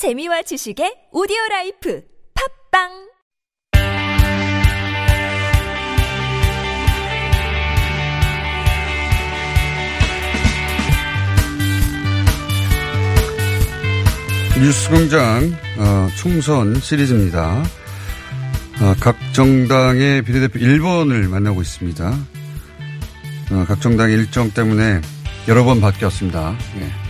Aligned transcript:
재미와 0.00 0.40
지식의 0.40 1.12
오디오 1.12 1.36
라이프 1.50 2.02
팟빵 2.72 2.88
뉴스공장 14.58 15.52
어, 15.76 16.08
총선 16.16 16.80
시리즈입니다. 16.80 17.62
어, 18.80 18.94
각 19.00 19.18
정당의 19.34 20.22
비례대표 20.22 20.60
1번을 20.60 21.28
만나고 21.28 21.60
있습니다. 21.60 22.08
어, 22.08 23.64
각 23.68 23.82
정당의 23.82 24.16
일정 24.16 24.50
때문에 24.50 25.02
여러 25.46 25.62
번 25.62 25.82
바뀌었습니다. 25.82 26.56
예. 26.78 27.09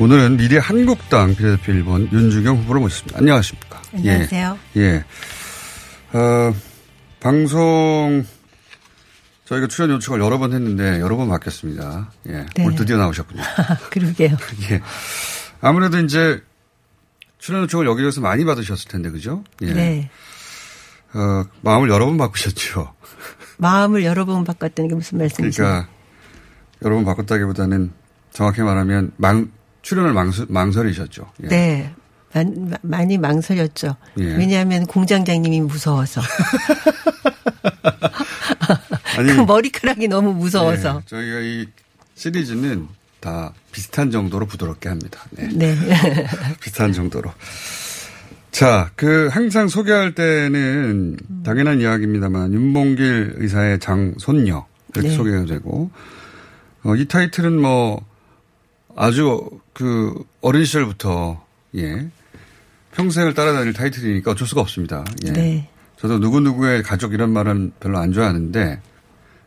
오늘은 0.00 0.38
미래 0.38 0.56
한국당 0.56 1.34
비례대표 1.34 1.72
1번 1.74 2.10
윤주경 2.10 2.56
후보를 2.60 2.80
모셨습니다. 2.80 3.18
안녕하십니까. 3.18 3.82
안녕하세요. 3.92 4.58
예. 4.76 4.80
예. 4.80 5.04
어, 6.16 6.54
방송 7.20 8.24
저희가 9.44 9.66
출연 9.66 9.90
요청을 9.90 10.20
여러 10.20 10.38
번 10.38 10.54
했는데 10.54 11.00
여러 11.00 11.16
번 11.16 11.28
바뀌었습니다. 11.28 12.12
예. 12.28 12.32
네. 12.32 12.64
오늘 12.64 12.76
드디어 12.76 12.96
나오셨군요. 12.96 13.42
그러게요. 13.90 14.30
예. 14.72 14.80
아무래도 15.60 15.98
이제 15.98 16.42
출연 17.38 17.64
요청을 17.64 17.84
여기저기서 17.84 18.22
많이 18.22 18.46
받으셨을 18.46 18.88
텐데, 18.88 19.10
그죠? 19.10 19.44
예. 19.60 19.74
네. 19.74 20.10
어, 21.12 21.44
마음을 21.60 21.90
여러 21.90 22.06
번 22.06 22.16
바꾸셨죠. 22.16 22.94
마음을 23.58 24.02
여러 24.04 24.24
번 24.24 24.44
바꿨다는 24.44 24.88
게 24.88 24.94
무슨 24.94 25.18
말씀이세요? 25.18 25.66
그러니까 25.66 25.90
여러 26.82 26.94
번 26.94 27.04
바꿨다기보다는 27.04 27.92
정확히 28.32 28.62
말하면 28.62 29.12
망, 29.18 29.50
출연을 29.82 30.12
망수, 30.12 30.46
망설 30.48 30.90
이셨죠. 30.90 31.30
예. 31.44 31.48
네. 31.48 31.94
많, 32.32 32.72
많이 32.82 33.18
망설였죠. 33.18 33.96
예. 34.20 34.24
왜냐하면 34.36 34.86
공장장님이 34.86 35.62
무서워서. 35.62 36.20
아니, 39.18 39.34
그 39.34 39.40
머리카락이 39.40 40.06
너무 40.08 40.32
무서워서. 40.34 41.02
예, 41.02 41.08
저희가 41.08 41.40
이 41.40 41.66
시리즈는 42.14 42.86
다 43.18 43.52
비슷한 43.72 44.10
정도로 44.10 44.46
부드럽게 44.46 44.88
합니다. 44.88 45.24
네. 45.30 45.48
네. 45.52 45.76
비슷한 46.60 46.92
정도로. 46.92 47.32
자, 48.50 48.90
그 48.96 49.28
항상 49.30 49.68
소개할 49.68 50.14
때는 50.14 51.16
당연한 51.44 51.80
이야기입니다만 51.80 52.52
윤봉길 52.52 53.34
의사의 53.36 53.78
장손녀 53.80 54.66
이렇게 54.92 55.08
네. 55.08 55.14
소개가 55.14 55.44
되고 55.46 55.90
어, 56.82 56.96
이 56.96 57.06
타이틀은 57.06 57.60
뭐 57.60 58.04
아주 58.96 59.48
그 59.72 60.14
어린 60.40 60.64
시절부터 60.64 61.44
예 61.76 62.08
평생을 62.92 63.34
따라다닐 63.34 63.72
타이틀이니까 63.72 64.32
어쩔 64.32 64.46
수가 64.46 64.60
없습니다. 64.60 65.04
예. 65.24 65.32
네. 65.32 65.68
저도 65.96 66.18
누구 66.18 66.40
누구의 66.40 66.82
가족 66.82 67.12
이런 67.12 67.30
말은 67.30 67.72
별로 67.78 67.98
안 67.98 68.12
좋아하는데 68.12 68.80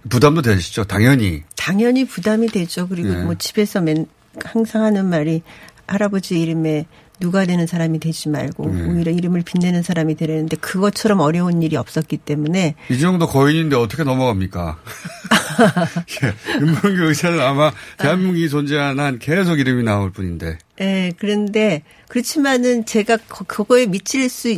부담도 0.10 0.42
되시죠, 0.42 0.84
당연히. 0.84 1.44
당연히 1.56 2.06
부담이 2.06 2.48
되죠. 2.48 2.88
그리고 2.88 3.10
네. 3.10 3.24
뭐 3.24 3.36
집에서 3.36 3.82
맨, 3.82 4.06
항상 4.44 4.84
하는 4.84 5.10
말이 5.10 5.42
할아버지 5.88 6.40
이름에 6.40 6.86
누가 7.24 7.46
되는 7.46 7.66
사람이 7.66 8.00
되지 8.00 8.28
말고 8.28 8.70
네. 8.70 8.82
오히려 8.84 9.12
이름을 9.14 9.44
빛내는 9.44 9.82
사람이 9.82 10.16
되려는데 10.16 10.58
그것처럼 10.58 11.22
어려운 11.22 11.64
일이 11.64 11.78
없었기 11.78 12.18
때문에 12.18 12.76
이 12.92 13.00
정도 13.00 13.28
거인인데 13.28 13.78
어떻게 13.78 14.04
넘어갑니까? 14.04 14.78
예, 16.24 16.60
윤봉길 16.60 17.04
의사는 17.04 17.40
아마 17.40 17.72
대한민국이 17.98 18.50
존재한 18.50 19.00
한 19.00 19.20
계속 19.20 19.58
이름이 19.60 19.84
나올 19.84 20.12
뿐인데. 20.12 20.58
예, 20.82 21.14
그런데 21.18 21.84
그렇지만은 22.10 22.86
제가 22.86 23.16
거- 23.30 23.46
그거에 23.46 23.86
미칠 23.86 24.28
수 24.30 24.54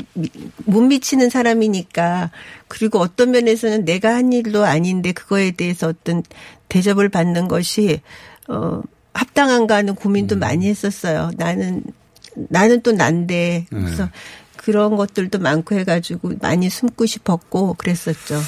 못 0.65 0.81
미치는 0.81 1.29
사람이니까 1.29 2.31
그리고 2.67 2.97
어떤 2.99 3.29
면에서는 3.31 3.85
내가 3.85 4.15
한 4.15 4.33
일도 4.33 4.65
아닌데 4.65 5.11
그거에 5.11 5.51
대해서 5.51 5.89
어떤 5.89 6.23
대접을 6.69 7.09
받는 7.09 7.47
것이 7.47 8.01
어 8.47 8.81
합당한가 9.13 9.75
하는 9.75 9.93
고민도 9.93 10.37
많이 10.37 10.67
했었어요. 10.67 11.29
나는 11.37 11.83
나는 12.49 12.81
또 12.81 12.91
난데 12.91 13.67
그래서 13.69 14.09
그런 14.57 14.95
것들도 14.95 15.39
많고 15.39 15.75
해가지고 15.75 16.33
많이 16.41 16.69
숨고 16.69 17.05
싶었고 17.05 17.75
그랬었죠. 17.75 18.39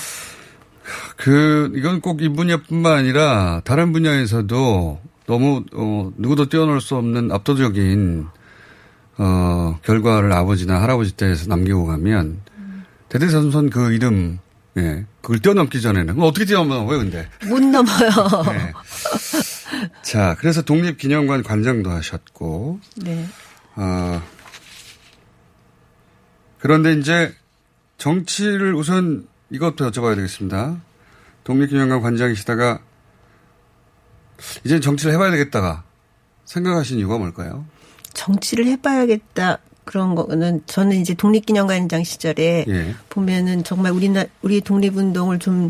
그, 1.18 1.72
이건 1.76 2.00
꼭 2.02 2.22
이 2.22 2.30
분야뿐만 2.30 2.92
아니라 2.94 3.62
다른 3.66 3.92
분야에서도 3.92 5.00
너무, 5.26 5.64
어, 5.74 6.12
누구도 6.18 6.48
뛰어놀 6.48 6.80
수 6.80 6.96
없는 6.96 7.32
압도적인, 7.32 8.28
어, 9.18 9.80
결과를 9.84 10.32
아버지나 10.32 10.82
할아버지 10.82 11.12
때에서 11.12 11.48
남기고 11.48 11.86
가면 11.86 12.40
대대선선 13.10 13.70
그 13.70 13.92
이름, 13.94 14.40
예, 14.78 15.06
그걸 15.22 15.40
뛰어넘기 15.40 15.82
전에는 15.82 16.22
어떻게 16.22 16.46
뛰어넘어요, 16.46 16.98
근데? 17.00 17.28
못 17.48 17.60
넘어요. 17.62 18.10
네. 18.54 18.72
자, 20.04 20.36
그래서 20.40 20.62
독립기념관 20.62 21.44
관장도 21.44 21.90
하셨고, 21.90 22.80
네. 22.98 23.28
어, 23.78 24.22
그런데 26.60 26.94
이제 26.94 27.34
정치를 27.98 28.76
우선 28.76 29.28
이것부터 29.50 29.90
여쭤봐야 29.90 30.16
되겠습니다. 30.16 30.82
독립기념관 31.44 32.02
관장이시다가 32.02 32.80
이제 34.66 34.80
정치를 34.80 35.14
해봐야 35.14 35.32
되겠다가 35.32 35.84
생각하신 36.46 37.00
이유가 37.00 37.18
뭘까요? 37.18 37.66
정치를 38.14 38.66
해봐야겠다 38.66 39.60
그런 39.86 40.16
거는 40.16 40.64
저는 40.66 40.98
이제 40.98 41.14
독립기념관장 41.14 42.04
시절에 42.04 42.66
예. 42.68 42.96
보면은 43.10 43.64
정말 43.64 43.94
우리나 43.94 44.26
우리 44.42 44.60
독립운동을 44.60 45.40
좀 45.40 45.70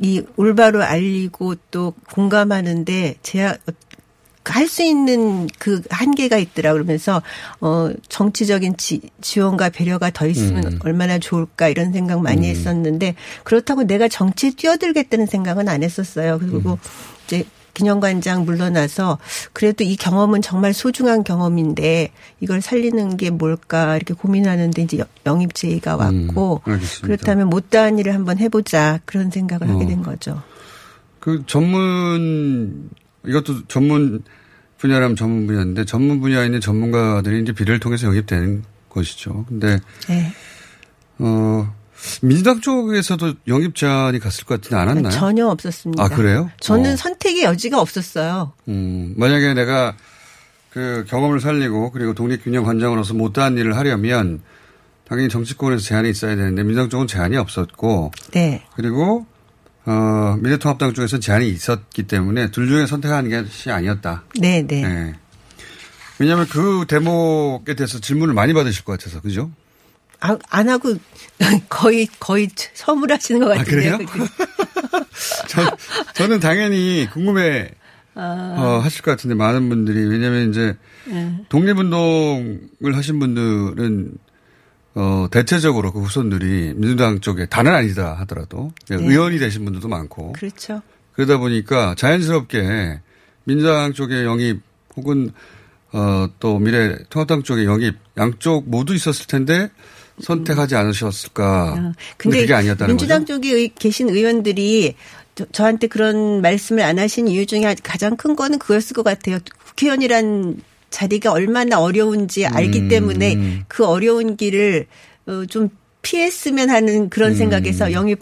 이 0.00 0.22
올바로 0.36 0.82
알리고 0.82 1.56
또 1.70 1.92
공감하는데 2.12 3.16
제가 3.22 3.56
할 4.44 4.66
수 4.68 4.82
있는 4.82 5.48
그 5.58 5.82
한계가 5.90 6.38
있더라 6.38 6.72
그러면서 6.72 7.22
어 7.60 7.90
정치적인 8.08 8.76
지, 8.76 9.00
지원과 9.20 9.70
배려가 9.70 10.10
더 10.10 10.26
있으면 10.26 10.64
음. 10.64 10.78
얼마나 10.82 11.18
좋을까 11.18 11.68
이런 11.68 11.92
생각 11.92 12.20
많이 12.20 12.48
했었는데 12.48 13.14
그렇다고 13.44 13.84
내가 13.84 14.08
정치에 14.08 14.52
뛰어들겠다는 14.56 15.26
생각은 15.26 15.68
안 15.68 15.82
했었어요. 15.82 16.38
그리고 16.38 16.78
이제 17.26 17.44
기념관장 17.74 18.44
물러나서 18.44 19.18
그래도 19.52 19.84
이 19.84 19.96
경험은 19.96 20.42
정말 20.42 20.74
소중한 20.74 21.24
경험인데 21.24 22.12
이걸 22.40 22.60
살리는 22.60 23.16
게 23.16 23.30
뭘까 23.30 23.96
이렇게 23.96 24.14
고민하는데 24.14 24.82
이제 24.82 25.04
영입 25.26 25.54
제의가 25.54 25.96
왔고 25.96 26.62
음. 26.66 26.80
그렇다면 27.02 27.48
못다한 27.48 27.98
일을 27.98 28.14
한번 28.14 28.38
해보자 28.38 29.00
그런 29.04 29.30
생각을 29.30 29.68
하게 29.68 29.84
어. 29.84 29.88
된 29.88 30.02
거죠. 30.02 30.42
그 31.18 31.44
전문, 31.46 32.90
이것도 33.26 33.66
전문 33.68 34.22
분야라면 34.78 35.16
전문 35.16 35.46
분야인데 35.46 35.84
전문 35.84 36.20
분야에 36.20 36.46
있는 36.46 36.60
전문가들이 36.60 37.42
이제 37.42 37.52
비례를 37.52 37.78
통해서 37.78 38.06
영입되는 38.08 38.64
것이죠. 38.88 39.44
근데, 39.48 39.78
네. 40.08 40.32
어, 41.18 41.72
민주당 42.20 42.60
쪽에서도 42.60 43.34
영입 43.46 43.76
제안이 43.76 44.18
갔을 44.18 44.44
것 44.44 44.60
같지는 44.60 44.82
않았나요? 44.82 45.12
전혀 45.12 45.46
없었습니다. 45.46 46.02
아, 46.02 46.08
그래요? 46.08 46.50
저는 46.60 46.94
어. 46.94 46.96
선택의 46.96 47.44
여지가 47.44 47.80
없었어요. 47.80 48.52
음, 48.68 49.14
만약에 49.16 49.54
내가 49.54 49.94
그 50.70 51.04
경험을 51.06 51.40
살리고 51.40 51.92
그리고 51.92 52.14
독립균형 52.14 52.64
관장으로서 52.64 53.14
못다한 53.14 53.56
일을 53.56 53.76
하려면 53.76 54.40
당연히 55.06 55.28
정치권에서 55.28 55.82
제한이 55.82 56.10
있어야 56.10 56.34
되는데 56.34 56.62
민주당 56.62 56.88
쪽은 56.88 57.06
제한이 57.06 57.36
없었고 57.36 58.12
네. 58.32 58.64
그리고 58.74 59.26
어, 59.84 60.36
미래통합당 60.40 60.94
쪽에서 60.94 61.18
제한이 61.18 61.48
있었기 61.48 62.04
때문에 62.04 62.50
둘 62.50 62.68
중에 62.68 62.86
선택하는 62.86 63.30
것이 63.30 63.70
아니었다. 63.70 64.22
네, 64.38 64.62
네. 64.66 64.82
네. 64.82 65.14
왜냐하면 66.18 66.46
그 66.48 66.84
대목에 66.86 67.74
대해서 67.74 67.98
질문을 67.98 68.34
많이 68.34 68.52
받으실 68.52 68.84
것 68.84 68.98
같아서 68.98 69.20
그죠? 69.20 69.50
아, 70.20 70.38
안 70.50 70.68
하고 70.68 70.94
거의 71.68 72.06
거의 72.20 72.48
선물하시는 72.74 73.40
것 73.40 73.48
같은데요. 73.58 73.98
그래요? 73.98 74.28
저, 75.48 75.76
저는 76.14 76.38
당연히 76.38 77.08
궁금해 77.12 77.70
어, 78.14 78.80
하실 78.82 79.02
것 79.02 79.10
같은데 79.12 79.34
많은 79.34 79.68
분들이 79.68 80.06
왜냐하면 80.06 80.50
이제 80.50 80.76
독립운동을 81.48 82.94
하신 82.96 83.18
분들은 83.18 84.12
어, 84.94 85.26
대체적으로 85.30 85.92
그 85.92 86.00
후손들이 86.00 86.74
민주당 86.76 87.20
쪽에 87.20 87.46
다는 87.46 87.72
아니다 87.74 88.14
하더라도 88.20 88.72
의원이 88.90 89.38
되신 89.38 89.64
분들도 89.64 89.88
많고 89.88 90.32
그렇죠. 90.32 90.82
그러다 91.12 91.38
보니까 91.38 91.94
자연스럽게 91.96 93.00
민주당 93.44 93.92
쪽에 93.92 94.24
영입 94.24 94.60
혹은 94.96 95.32
어, 95.92 96.26
또 96.40 96.58
미래 96.58 96.96
통합당 97.10 97.42
쪽에 97.42 97.64
영입 97.64 97.96
양쪽 98.16 98.68
모두 98.68 98.94
있었을 98.94 99.26
텐데 99.26 99.70
선택하지 100.22 100.76
않으셨을까. 100.76 101.74
근데, 101.74 101.92
근데 102.18 102.40
그게 102.42 102.54
아니었다는 102.54 102.92
민주당 102.94 103.20
거죠. 103.20 103.34
쪽에 103.34 103.52
의- 103.54 103.72
계신 103.74 104.08
의원들이 104.10 104.94
저, 105.34 105.46
저한테 105.52 105.86
그런 105.86 106.42
말씀을 106.42 106.82
안 106.82 106.98
하신 106.98 107.28
이유 107.28 107.46
중에 107.46 107.74
가장 107.82 108.16
큰 108.16 108.36
거는 108.36 108.58
그였을 108.58 108.94
것 108.94 109.02
같아요. 109.02 109.38
국회의원이란 109.66 110.56
자리가 110.92 111.32
얼마나 111.32 111.80
어려운지 111.80 112.46
알기 112.46 112.80
음. 112.82 112.88
때문에 112.88 113.64
그 113.66 113.84
어려운 113.84 114.36
길을 114.36 114.86
어, 115.26 115.44
좀 115.48 115.70
피했으면 116.02 116.70
하는 116.70 117.08
그런 117.10 117.32
음. 117.32 117.36
생각에서 117.36 117.90
영입 117.92 118.20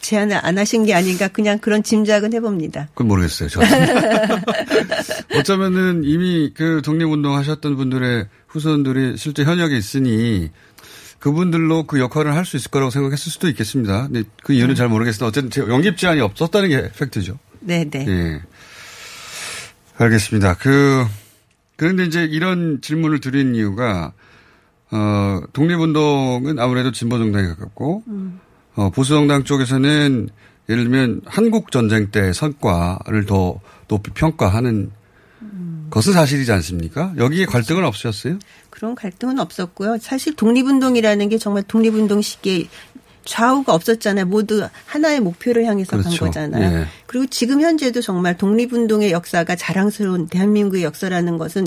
제안을 0.00 0.38
안 0.42 0.56
하신 0.56 0.86
게 0.86 0.94
아닌가 0.94 1.28
그냥 1.28 1.58
그런 1.58 1.82
짐작은 1.82 2.32
해봅니다. 2.32 2.88
그건 2.94 3.08
모르겠어요. 3.08 3.48
저. 3.50 3.60
어쩌면은 5.36 6.02
이미 6.04 6.52
그 6.54 6.80
독립운동 6.84 7.36
하셨던 7.36 7.76
분들의 7.76 8.26
후손들이 8.48 9.16
실제 9.18 9.44
현역에 9.44 9.76
있으니 9.76 10.50
그분들로 11.18 11.82
그 11.86 12.00
역할을 12.00 12.34
할 12.34 12.46
수 12.46 12.56
있을 12.56 12.70
거라고 12.70 12.90
생각했을 12.90 13.30
수도 13.30 13.48
있겠습니다. 13.50 14.06
근데 14.06 14.22
그 14.42 14.54
이유는 14.54 14.74
잘 14.74 14.88
모르겠으나 14.88 15.28
어쨌든 15.28 15.50
제- 15.50 15.60
영입 15.60 15.98
제한이 15.98 16.20
없었다는 16.22 16.68
게 16.70 16.90
팩트죠. 16.98 17.38
네네. 17.60 18.06
예. 18.08 18.40
알겠습니다. 19.98 20.54
그, 20.54 21.04
그런데 21.80 22.04
이제 22.04 22.24
이런 22.24 22.82
질문을 22.82 23.20
드린 23.20 23.54
이유가, 23.54 24.12
어, 24.90 25.40
독립운동은 25.54 26.58
아무래도 26.58 26.92
진보정당에 26.92 27.46
가깝고, 27.48 28.02
어, 28.76 28.90
보수정당 28.90 29.44
쪽에서는 29.44 30.28
예를 30.68 30.84
들면 30.84 31.22
한국 31.24 31.70
전쟁 31.70 32.10
때 32.10 32.34
성과를 32.34 33.24
더 33.24 33.60
높이 33.88 34.10
평가하는 34.10 34.90
것은 35.88 36.12
사실이지 36.12 36.52
않습니까? 36.52 37.14
여기에 37.16 37.46
갈등은 37.46 37.82
없으셨어요? 37.86 38.38
그런 38.68 38.94
갈등은 38.94 39.40
없었고요. 39.40 39.96
사실 40.02 40.36
독립운동이라는 40.36 41.30
게 41.30 41.38
정말 41.38 41.62
독립운동 41.62 42.20
시기에 42.20 42.68
좌우가 43.24 43.74
없었잖아요. 43.74 44.26
모두 44.26 44.66
하나의 44.86 45.20
목표를 45.20 45.64
향해서 45.66 45.90
간 45.92 46.00
그렇죠. 46.02 46.24
거잖아요. 46.26 46.80
예. 46.80 46.86
그리고 47.06 47.26
지금 47.26 47.60
현재도 47.60 48.00
정말 48.00 48.36
독립운동의 48.36 49.12
역사가 49.12 49.56
자랑스러운 49.56 50.26
대한민국의 50.28 50.82
역사라는 50.84 51.38
것은 51.38 51.66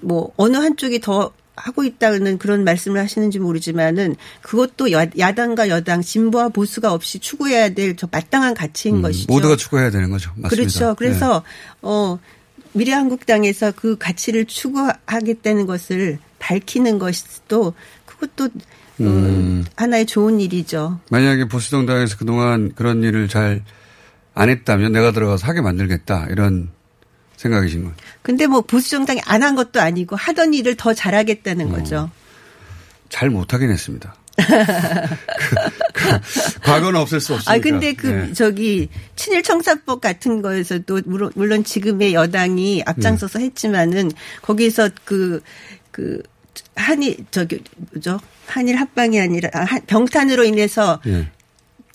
뭐 0.00 0.32
어느 0.36 0.56
한쪽이 0.56 1.00
더 1.00 1.32
하고 1.56 1.84
있다는 1.84 2.38
그런 2.38 2.64
말씀을 2.64 2.98
하시는지 3.00 3.38
모르지만은 3.38 4.16
그것도 4.40 4.92
야- 4.92 5.06
야당과 5.18 5.68
여당 5.68 6.00
진보와 6.00 6.48
보수가 6.48 6.90
없이 6.92 7.18
추구해야 7.18 7.70
될 7.74 7.96
저 7.96 8.08
마땅한 8.10 8.54
가치인 8.54 9.02
것이죠. 9.02 9.30
음, 9.30 9.34
모두가 9.34 9.56
추구해야 9.56 9.90
되는 9.90 10.10
거죠. 10.10 10.30
맞습니다. 10.36 10.48
그렇죠. 10.48 10.94
그래서 10.96 11.42
네. 11.44 11.78
어 11.82 12.18
미래한국당에서 12.72 13.72
그 13.76 13.96
가치를 13.98 14.46
추구하겠다는 14.46 15.66
것을 15.66 16.18
밝히는 16.38 16.98
것도 16.98 17.74
그것도 18.06 18.44
어, 18.44 18.48
음. 19.08 19.64
하나의 19.76 20.06
좋은 20.06 20.40
일이죠. 20.40 21.00
만약에 21.10 21.46
보수정당에서 21.46 22.16
그동안 22.16 22.72
그런 22.74 23.02
일을 23.02 23.28
잘 23.28 23.62
안 24.34 24.48
했다면 24.48 24.92
내가 24.92 25.12
들어가서 25.12 25.46
하게 25.46 25.60
만들겠다. 25.60 26.26
이런 26.30 26.70
생각이신 27.36 27.82
거예요. 27.82 27.94
근데 28.22 28.46
뭐 28.46 28.60
보수 28.60 28.90
정당이 28.90 29.20
안 29.26 29.42
한 29.42 29.54
것도 29.54 29.80
아니고 29.80 30.16
하던 30.16 30.54
일을 30.54 30.76
더 30.76 30.94
잘하겠다는 30.94 31.66
음. 31.66 31.72
거죠. 31.72 32.10
잘 33.08 33.30
못하긴 33.30 33.70
했습니다. 33.70 34.14
그, 34.40 34.44
그, 35.92 36.60
과거는 36.62 36.98
없앨 37.00 37.20
수 37.20 37.34
없으니까. 37.34 37.52
아 37.52 37.58
근데 37.58 37.92
그 37.92 38.06
네. 38.06 38.32
저기 38.32 38.88
친일 39.16 39.42
청사법 39.42 40.00
같은 40.00 40.40
거에서도 40.40 41.02
물론, 41.04 41.30
물론 41.34 41.64
지금의 41.64 42.14
여당이 42.14 42.84
앞장서서 42.86 43.40
음. 43.40 43.44
했지만은 43.44 44.10
거기서 44.42 44.90
그그 45.04 46.22
한일 46.76 47.16
저기 47.30 47.62
뭐죠 47.92 48.20
한일 48.46 48.76
합방이 48.76 49.20
아니라 49.20 49.50
아, 49.52 49.64
한- 49.64 49.82
병탄으로 49.86 50.44
인해서 50.44 51.00
예. 51.06 51.28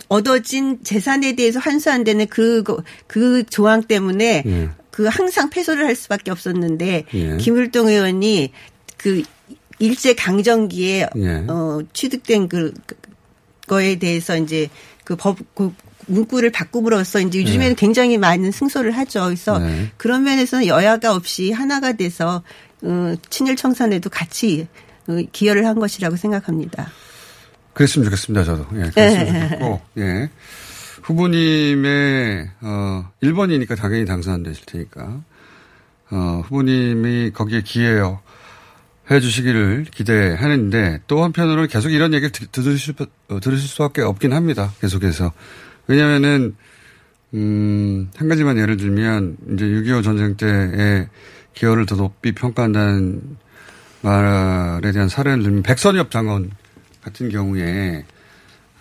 얻어진 0.08 0.84
재산에 0.84 1.36
대해서 1.36 1.60
환수한다는 1.60 2.28
그, 2.28 2.64
그, 2.64 2.78
그 3.08 3.44
조항 3.50 3.84
때문에 3.84 4.44
예. 4.46 4.70
그 4.92 5.06
항상 5.08 5.50
패소를 5.50 5.86
할 5.86 5.96
수밖에 5.96 6.32
없었는데 6.32 7.06
예. 7.14 7.38
김일동 7.38 7.88
의원이 7.88 8.52
그 8.98 9.24
일제 9.80 10.14
강점기에 10.16 11.08
예. 11.18 11.30
어 11.50 11.82
취득된 11.94 12.48
그 12.48 12.74
거에 13.68 13.96
대해서 13.96 14.38
이제 14.38 14.70
그법 15.04 15.38
그 15.56 15.74
문구를 16.08 16.52
바꿈으로써 16.52 17.20
이제 17.20 17.42
요즘에는 17.42 17.76
굉장히 17.76 18.18
많은 18.20 18.52
승소를 18.52 18.92
하죠. 18.92 19.24
그래서 19.26 19.58
네. 19.58 19.90
그런 19.98 20.24
면에서는 20.24 20.68
여야가 20.68 21.16
없이 21.16 21.52
하나가 21.52 21.94
돼서 21.94 22.38
어 22.38 22.44
친일 23.30 23.56
청산에도 23.56 24.10
같이 24.10 24.68
어, 25.08 25.18
기여를 25.32 25.66
한 25.66 25.80
것이라고 25.80 26.16
생각합니다. 26.16 26.88
그랬으면 27.74 28.06
좋겠습니다, 28.06 28.44
저도. 28.44 28.66
예, 28.76 28.90
그랬으면 28.90 29.50
좋겠고, 29.50 29.82
예. 29.98 30.30
후보님의, 31.04 32.50
어, 32.62 33.10
1번이니까 33.22 33.78
당연히 33.78 34.06
당선 34.06 34.34
안 34.36 34.44
되실 34.44 34.66
테니까, 34.66 35.22
어, 36.10 36.42
후보님이 36.46 37.32
거기에 37.32 37.62
기여해 37.62 38.16
주시기를 39.22 39.86
기대하는데, 39.92 41.02
또 41.08 41.24
한편으로는 41.24 41.68
계속 41.68 41.90
이런 41.92 42.14
얘기를 42.14 42.32
드- 42.32 42.48
들으실, 42.48 42.96
수- 42.98 43.06
어, 43.30 43.40
들으실 43.40 43.68
수밖에 43.70 44.02
없긴 44.02 44.34
합니다. 44.34 44.74
계속해서. 44.82 45.32
왜냐면은, 45.88 46.56
음, 47.36 48.10
한 48.16 48.28
가지만 48.30 48.58
예를 48.58 48.78
들면, 48.78 49.38
이제 49.54 49.66
6.25 49.66 50.02
전쟁 50.04 50.36
때의 50.38 51.08
기여를 51.56 51.86
더 51.86 51.96
높이 51.96 52.34
평가한다는 52.34 53.38
말에 54.02 54.92
대한 54.92 55.10
사례를 55.10 55.44
들면, 55.44 55.64
백선엽 55.64 56.12
장관 56.12 56.52
같은 57.02 57.30
경우에 57.30 58.06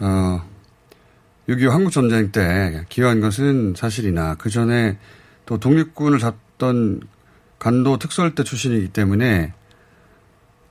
어, 0.00 0.44
6.25 1.48 1.68
한국전쟁 1.70 2.32
때 2.32 2.84
기여한 2.88 3.20
것은 3.20 3.74
사실이나 3.76 4.34
그 4.36 4.50
전에 4.50 4.98
또 5.46 5.58
독립군을 5.58 6.18
잡던 6.18 7.00
간도 7.58 7.98
특수할대 7.98 8.44
출신이기 8.44 8.88
때문에 8.88 9.52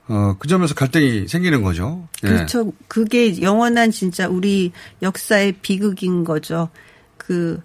어, 0.06 0.36
그 0.38 0.48
점에서 0.48 0.74
갈등이 0.74 1.28
생기는 1.28 1.62
거죠. 1.62 2.06
예. 2.24 2.28
그렇죠. 2.28 2.72
그게 2.88 3.40
영원한 3.40 3.90
진짜 3.90 4.28
우리 4.28 4.72
역사의 5.00 5.52
비극인 5.62 6.24
거죠. 6.24 6.68
그 7.16 7.60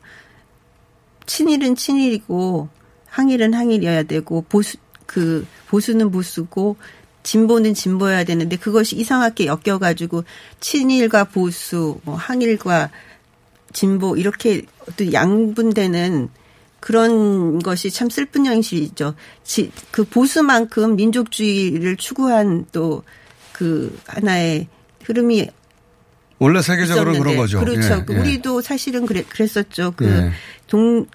친일은 1.26 1.76
친일이고 1.76 2.70
항일은 3.10 3.54
항일이어야 3.54 4.04
되고 4.04 4.44
보수 4.48 4.78
그 5.06 5.46
보수는 5.68 6.12
보수고 6.12 6.78
진보는 7.24 7.74
진보여야 7.74 8.24
되는데 8.24 8.56
그것이 8.56 8.96
이상하게 8.96 9.48
엮여가지고 9.48 10.24
친일과 10.60 11.26
보수, 11.26 12.00
뭐 12.04 12.16
항일과 12.16 12.90
진보 13.74 14.16
이렇게 14.16 14.64
어떤 14.88 15.12
양분되는 15.12 16.30
그런 16.80 17.60
것이 17.60 17.92
참 17.92 18.10
슬픈 18.10 18.46
현실이죠. 18.46 19.16
지, 19.44 19.72
그 19.92 20.06
보수만큼 20.06 20.96
민족주의를 20.96 21.98
추구한 21.98 22.66
또 22.72 23.04
그 23.60 24.00
하나의 24.08 24.70
흐름이 25.04 25.50
원래 26.38 26.62
세계적으로 26.62 27.12
있었는데 27.12 27.20
그런 27.20 27.36
거죠. 27.36 27.60
그렇죠. 27.60 27.94
예, 27.94 28.06
그 28.06 28.14
예. 28.14 28.20
우리도 28.20 28.62
사실은 28.62 29.06
그래, 29.06 29.22
그랬었죠. 29.28 29.94
그 29.98 30.06
예. 30.06 30.32
동, 30.66 31.06
그 31.06 31.10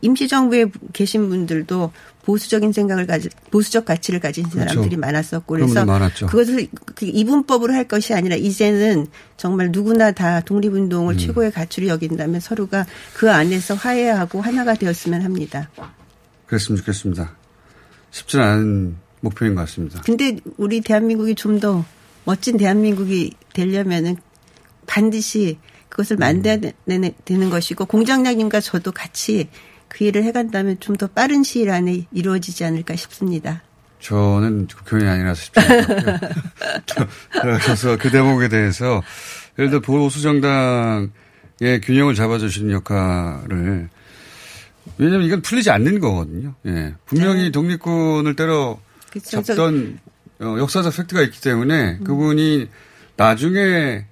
임시정부에 0.00 0.66
계신 0.92 1.28
분들도 1.28 1.92
보수적인 2.22 2.72
생각을 2.72 3.06
가지, 3.06 3.28
보수적 3.50 3.84
가치를 3.84 4.20
가진 4.20 4.48
그렇죠. 4.48 4.68
사람들이 4.68 4.96
많았었고 4.96 5.46
그래서. 5.46 5.86
그것을 6.26 6.68
그 6.94 7.06
이분법으로 7.06 7.72
할 7.72 7.88
것이 7.88 8.12
아니라 8.12 8.36
이제는 8.36 9.06
정말 9.36 9.70
누구나 9.70 10.12
다 10.12 10.40
독립운동을 10.40 11.14
음. 11.14 11.18
최고의 11.18 11.52
가치로 11.52 11.86
여긴다면 11.88 12.40
서로가 12.40 12.86
그 13.14 13.30
안에서 13.30 13.74
화해하고 13.74 14.42
하나가 14.42 14.74
되었으면 14.74 15.22
합니다. 15.22 15.70
그랬으면 16.46 16.78
좋겠습니다. 16.78 17.34
쉽지 18.10 18.38
않은 18.38 18.96
목표인 19.20 19.54
것 19.54 19.62
같습니다. 19.62 20.02
근데 20.02 20.38
우리 20.56 20.80
대한민국이 20.80 21.34
좀 21.34 21.60
더 21.60 21.84
멋진 22.28 22.58
대한민국이 22.58 23.32
되려면은 23.54 24.18
반드시 24.86 25.58
그것을 25.98 26.16
만들어야 26.16 26.58
되- 26.58 26.74
되는 27.24 27.50
것이고 27.50 27.86
공장장님과 27.86 28.60
저도 28.60 28.92
같이 28.92 29.48
그 29.88 30.04
일을 30.04 30.22
해간다면 30.22 30.78
좀 30.78 30.96
더 30.96 31.08
빠른 31.08 31.42
시일 31.42 31.70
안에 31.70 32.06
이루어지지 32.12 32.64
않을까 32.64 32.94
싶습니다. 32.94 33.62
저는 34.00 34.68
국회의원이 34.68 35.10
아니라서 35.12 35.42
쉽지 35.42 35.58
않고요. 35.60 36.18
그래서 37.42 37.96
그 37.96 38.10
대목에 38.12 38.48
대해서 38.48 39.02
예를 39.58 39.70
들어 39.70 39.80
보수정당의 39.80 41.10
균형을 41.82 42.14
잡아주시는 42.14 42.70
역할을 42.74 43.88
왜냐하면 44.98 45.26
이건 45.26 45.42
풀리지 45.42 45.70
않는 45.70 45.98
거거든요. 45.98 46.54
예. 46.66 46.94
분명히 47.06 47.44
네. 47.44 47.50
독립군을 47.50 48.36
때려 48.36 48.78
그렇죠. 49.10 49.42
잡던 49.42 49.98
어, 50.40 50.56
역사적 50.58 50.94
팩트가 50.96 51.22
있기 51.22 51.40
때문에 51.40 51.98
그분이 52.04 52.68
나중에 53.16 54.04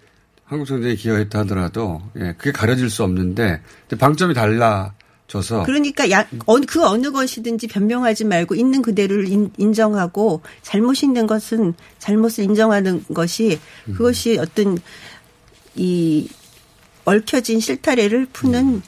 한국 0.46 0.64
전쟁에 0.66 0.94
기여했다 0.94 1.40
하더라도 1.40 2.00
예, 2.16 2.34
그게 2.38 2.52
가려질 2.52 2.88
수 2.88 3.02
없는데 3.02 3.60
방점이 3.98 4.32
달라져서 4.32 5.64
그러니까 5.64 6.08
야, 6.10 6.26
어, 6.46 6.56
그 6.60 6.86
어느 6.86 7.10
것이든지 7.10 7.66
변명하지 7.66 8.24
말고 8.24 8.54
있는 8.54 8.80
그대로를 8.80 9.28
인, 9.28 9.50
인정하고 9.56 10.42
잘못 10.62 11.02
있는 11.02 11.26
것은 11.26 11.74
잘못을 11.98 12.44
인정하는 12.44 13.04
것이 13.12 13.58
그것이 13.86 14.38
어떤 14.38 14.78
이 15.74 16.28
얽혀진 17.04 17.60
실타래를 17.60 18.26
푸는 18.32 18.82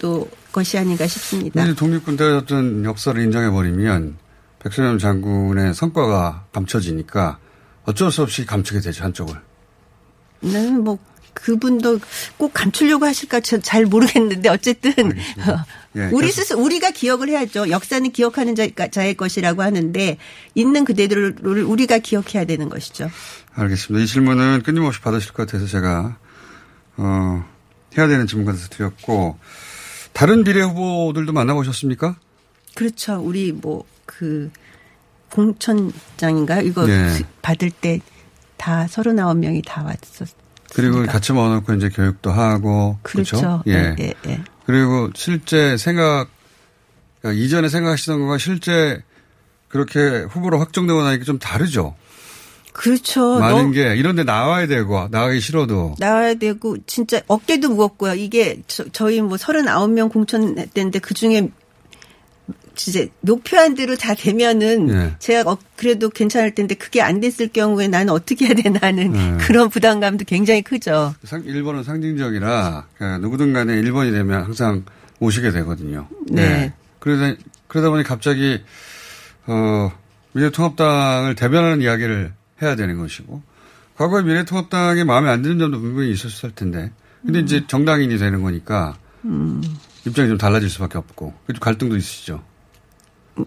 또 0.00 0.28
것이 0.52 0.78
아닌가 0.78 1.06
싶습니다. 1.06 1.62
근데 1.62 1.74
독립군 1.74 2.16
때렸던 2.16 2.84
역사를 2.84 3.20
인정해버리면 3.20 4.16
백선엽 4.60 5.00
장군의 5.00 5.74
성과가 5.74 6.46
감춰지니까 6.52 7.38
어쩔 7.84 8.12
수 8.12 8.22
없이 8.22 8.46
감추게 8.46 8.80
되죠, 8.80 9.02
한쪽을. 9.02 9.51
나는 10.42 10.84
뭐 10.84 10.98
그분도 11.34 11.98
꼭 12.36 12.52
감추려고 12.52 13.06
하실까 13.06 13.40
잘 13.40 13.86
모르겠는데 13.86 14.48
어쨌든 14.50 14.92
예, 15.96 16.08
우리 16.12 16.30
스스 16.30 16.54
우리가 16.54 16.90
기억을 16.90 17.28
해야죠. 17.30 17.70
역사는 17.70 18.10
기억하는 18.12 18.54
자, 18.54 18.66
자의 18.90 19.14
것이라고 19.14 19.62
하는데 19.62 20.18
있는 20.54 20.84
그대로를 20.84 21.64
우리가 21.64 21.98
기억해야 21.98 22.44
되는 22.44 22.68
것이죠. 22.68 23.10
알겠습니다. 23.54 24.04
이 24.04 24.06
질문은 24.06 24.62
끊임없이 24.62 25.00
받으실 25.00 25.32
것 25.32 25.46
같아서 25.46 25.66
제가 25.66 26.18
어, 26.96 27.44
해야 27.96 28.08
되는 28.08 28.26
질문 28.26 28.46
같아서 28.46 28.68
드렸고 28.68 29.38
다른 30.12 30.44
비례 30.44 30.62
후보들도 30.62 31.32
만나보셨습니까? 31.32 32.16
그렇죠. 32.74 33.20
우리 33.20 33.52
뭐 33.52 33.84
그 34.18 34.50
공천장인가요? 35.30 36.62
이거 36.66 36.86
네. 36.86 37.18
받을 37.40 37.70
때 37.70 38.00
다 38.62 38.86
서른아홉 38.86 39.38
명이 39.38 39.62
다 39.66 39.82
왔었. 39.82 40.28
그리고 40.72 41.04
같이 41.04 41.32
모아놓고 41.32 41.74
이제 41.74 41.88
교육도 41.88 42.30
하고 42.30 42.96
그렇죠. 43.02 43.36
그렇죠? 43.36 43.62
예. 43.66 43.96
예, 43.98 44.14
예. 44.28 44.40
그리고 44.66 45.10
실제 45.16 45.76
생각 45.76 46.28
그러니까 47.20 47.42
이전에 47.42 47.68
생각하시던 47.68 48.20
것과 48.20 48.38
실제 48.38 49.02
그렇게 49.66 50.20
후보로 50.30 50.60
확정되고 50.60 51.02
나니까 51.02 51.24
좀 51.24 51.40
다르죠. 51.40 51.96
그렇죠. 52.72 53.40
많은 53.40 53.72
게 53.72 53.96
이런 53.96 54.14
데 54.14 54.22
나와야 54.22 54.68
되고 54.68 55.08
나가기 55.10 55.40
싫어도 55.40 55.96
나와야 55.98 56.34
되고 56.34 56.76
진짜 56.86 57.20
어깨도 57.26 57.68
무겁고요. 57.68 58.14
이게 58.14 58.62
저, 58.68 59.10
희뭐 59.10 59.30
39명 59.30 60.12
공천했는데 60.12 61.00
그 61.00 61.14
중에 61.14 61.50
진짜 62.74 63.06
목표한 63.20 63.74
대로 63.74 63.96
다 63.96 64.14
되면은 64.14 64.86
네. 64.86 65.14
제가 65.18 65.50
어, 65.50 65.58
그래도 65.76 66.08
괜찮을 66.08 66.54
텐데 66.54 66.74
그게 66.74 67.00
안 67.00 67.20
됐을 67.20 67.48
경우에 67.48 67.88
나는 67.88 68.12
어떻게 68.12 68.46
해야 68.46 68.54
되나 68.54 68.78
하는 68.82 69.12
네. 69.12 69.38
그런 69.40 69.68
부담감도 69.68 70.24
굉장히 70.24 70.62
크죠. 70.62 71.14
1번은 71.24 71.84
상징적이라 71.84 72.86
그러니까 72.96 73.18
누구든 73.18 73.52
간에 73.52 73.80
1번이 73.82 74.12
되면 74.12 74.42
항상 74.42 74.84
오시게 75.20 75.50
되거든요. 75.50 76.08
네. 76.28 76.42
네. 76.42 76.72
그러다, 76.98 77.36
그러다 77.68 77.90
보니 77.90 78.04
갑자기, 78.04 78.60
어, 79.46 79.92
미래통합당을 80.32 81.34
대변하는 81.34 81.82
이야기를 81.82 82.32
해야 82.62 82.76
되는 82.76 82.98
것이고 82.98 83.42
과거에 83.96 84.22
미래통합당이 84.22 85.04
마음에 85.04 85.28
안 85.28 85.42
드는 85.42 85.58
점도 85.58 85.80
분명히 85.80 86.10
있었을 86.12 86.52
텐데 86.52 86.90
근데 87.22 87.40
음. 87.40 87.44
이제 87.44 87.66
정당인이 87.66 88.16
되는 88.18 88.42
거니까 88.42 88.96
음. 89.24 89.62
입장이 90.06 90.28
좀 90.28 90.38
달라질 90.38 90.68
수밖에 90.70 90.98
없고 90.98 91.34
갈등도 91.60 91.96
있으시죠. 91.96 92.42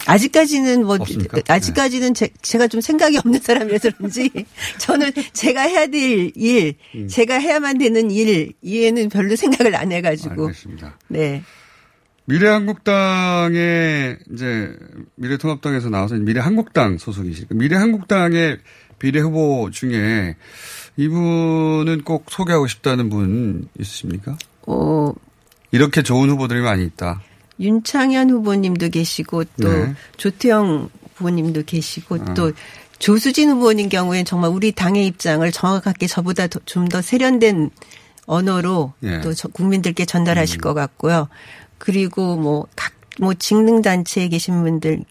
아직까지는 0.05 0.85
뭐 0.85 0.95
없습니까? 0.95 1.41
아직까지는 1.47 2.13
네. 2.13 2.29
제, 2.41 2.57
가좀 2.57 2.81
생각이 2.81 3.17
없는 3.17 3.39
사람이라서 3.39 3.91
그런지 3.91 4.31
저는 4.79 5.11
제가 5.33 5.61
해야 5.61 5.87
될 5.87 6.31
일, 6.35 6.75
음. 6.95 7.07
제가 7.07 7.35
해야만 7.35 7.77
되는 7.77 8.09
일 8.11 8.53
이에는 8.61 9.09
별로 9.09 9.35
생각을 9.35 9.75
안 9.75 9.91
해가지고. 9.91 10.47
알겠습니다. 10.47 10.97
네. 11.07 11.43
미래한국당의 12.25 14.17
이제 14.33 14.75
미래통합당에서 15.15 15.89
나와서 15.89 16.15
미래한국당 16.15 16.97
소속이시니까 16.97 17.53
미래한국당의 17.53 18.57
비례 18.97 19.19
후보 19.19 19.69
중에 19.71 20.35
이분은 20.97 22.01
꼭 22.03 22.25
소개하고 22.29 22.67
싶다는 22.67 23.09
분 23.09 23.67
있으십니까? 23.79 24.37
어. 24.65 25.13
이렇게 25.71 26.01
좋은 26.01 26.29
후보들이 26.29 26.61
많이 26.61 26.85
있다. 26.85 27.21
윤창현 27.59 28.29
후보님도 28.29 28.89
계시고 28.89 29.43
또 29.61 29.69
네. 29.69 29.93
조태영 30.17 30.89
후보님도 31.15 31.63
계시고 31.65 32.15
아. 32.21 32.33
또 32.33 32.51
조수진 32.99 33.51
후보님 33.51 33.89
경우에는 33.89 34.25
정말 34.25 34.51
우리 34.51 34.71
당의 34.71 35.05
입장을 35.07 35.49
정확하게 35.51 36.07
저보다 36.07 36.47
좀 36.47 36.87
더 36.89 37.01
세련된 37.01 37.69
언어로 38.25 38.93
네. 38.99 39.21
또 39.21 39.33
국민들께 39.53 40.05
전달하실 40.05 40.59
음. 40.59 40.61
것 40.61 40.73
같고요. 40.73 41.27
그리고 41.77 42.35
뭐 42.37 42.67
각 42.75 42.95
뭐 43.19 43.33
직능 43.33 43.81
단체에 43.81 44.27
계신 44.27 44.61
분들 44.63 45.03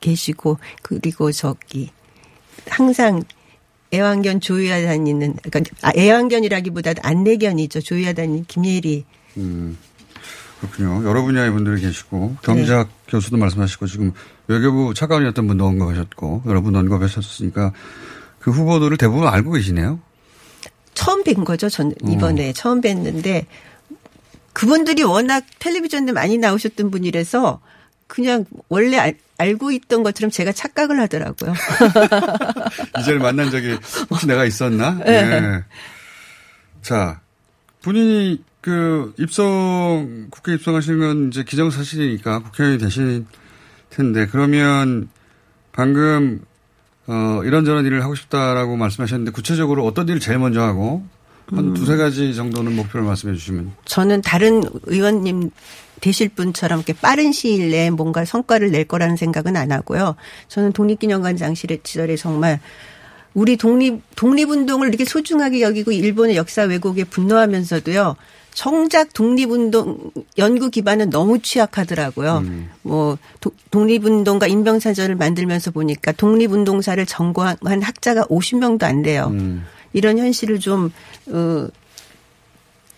계시고 0.00 0.58
그리고 0.82 1.32
저기 1.32 1.90
항상 2.68 3.22
애완견 3.94 4.40
조여야 4.40 4.86
다니는 4.86 5.36
그러니까 5.42 5.76
아, 5.82 5.92
애완견이라기보다도 5.96 7.00
안내견이죠 7.02 7.80
조여야 7.80 8.12
다니는 8.12 8.44
김예리. 8.46 9.04
음 9.38 9.78
그렇군요. 10.70 11.08
여러 11.08 11.22
분야의 11.22 11.50
분들이 11.50 11.80
계시고 11.80 12.36
경제학 12.42 12.88
네. 12.88 12.94
교수도 13.08 13.36
말씀하시고 13.36 13.86
지금 13.86 14.12
외교부 14.46 14.94
차관이었던 14.94 15.46
분도 15.46 15.66
언급하셨고 15.66 16.42
여러 16.46 16.60
분 16.60 16.76
언급하셨으니까 16.76 17.72
그 18.38 18.50
후보들을 18.50 18.96
대부분 18.96 19.28
알고 19.28 19.52
계시네요. 19.52 20.00
처음 20.94 21.22
뵌 21.24 21.44
거죠. 21.44 21.68
전 21.68 21.92
이번에 22.06 22.50
어. 22.50 22.52
처음 22.52 22.80
뵀는데 22.80 23.46
그분들이 24.52 25.02
워낙 25.02 25.44
텔레비전에 25.58 26.12
많이 26.12 26.38
나오셨던 26.38 26.90
분이라서 26.90 27.60
그냥 28.06 28.44
원래 28.68 28.96
알, 28.96 29.18
알고 29.36 29.72
있던 29.72 30.02
것처럼 30.02 30.30
제가 30.30 30.52
착각을 30.52 30.98
하더라고요. 31.00 31.52
이제를 33.00 33.18
만난 33.18 33.50
적이 33.50 33.76
혹시 34.08 34.26
내가 34.26 34.44
있었나? 34.44 34.98
네. 35.04 35.40
네. 35.40 35.64
자, 36.80 37.20
본인이 37.82 38.42
그 38.66 39.14
입성, 39.16 40.26
국회 40.28 40.54
입성하시는 40.54 40.98
건 40.98 41.28
이제 41.28 41.44
기정사실이니까 41.44 42.40
국회의원이 42.40 42.82
되실 42.82 43.24
텐데, 43.90 44.26
그러면 44.26 45.08
방금, 45.70 46.40
어, 47.06 47.42
이런저런 47.44 47.86
일을 47.86 48.02
하고 48.02 48.16
싶다라고 48.16 48.76
말씀하셨는데, 48.76 49.30
구체적으로 49.30 49.86
어떤 49.86 50.08
일을 50.08 50.18
제일 50.18 50.40
먼저 50.40 50.62
하고, 50.62 51.06
한 51.46 51.60
음. 51.60 51.74
두세 51.74 51.96
가지 51.96 52.34
정도는 52.34 52.74
목표를 52.74 53.06
말씀해 53.06 53.36
주시면. 53.36 53.70
저는 53.84 54.22
다른 54.22 54.64
의원님 54.86 55.50
되실 56.00 56.28
분처럼 56.30 56.80
이렇게 56.80 56.92
빠른 56.92 57.30
시일 57.30 57.70
내에 57.70 57.90
뭔가 57.90 58.24
성과를 58.24 58.72
낼 58.72 58.84
거라는 58.84 59.14
생각은 59.14 59.54
안 59.54 59.70
하고요. 59.70 60.16
저는 60.48 60.72
독립기념관 60.72 61.36
장실의 61.36 61.82
시절에 61.84 62.16
정말 62.16 62.58
우리 63.32 63.56
독립, 63.56 64.02
독립운동을 64.16 64.88
이렇게 64.88 65.04
소중하게 65.04 65.60
여기고 65.60 65.92
일본의 65.92 66.34
역사 66.34 66.62
왜곡에 66.62 67.04
분노하면서도요. 67.04 68.16
정작 68.56 69.12
독립운동 69.12 70.12
연구 70.38 70.70
기반은 70.70 71.10
너무 71.10 71.42
취약하더라고요. 71.42 72.38
음. 72.38 72.70
뭐 72.80 73.18
독립운동가 73.70 74.46
인병사전을 74.46 75.14
만들면서 75.14 75.72
보니까 75.72 76.12
독립운동사를 76.12 77.04
전공한 77.04 77.82
학자가 77.82 78.24
50명도 78.24 78.84
안 78.84 79.02
돼요. 79.02 79.28
음. 79.30 79.66
이런 79.92 80.16
현실을 80.16 80.58
좀 80.58 80.90
어, 81.26 81.68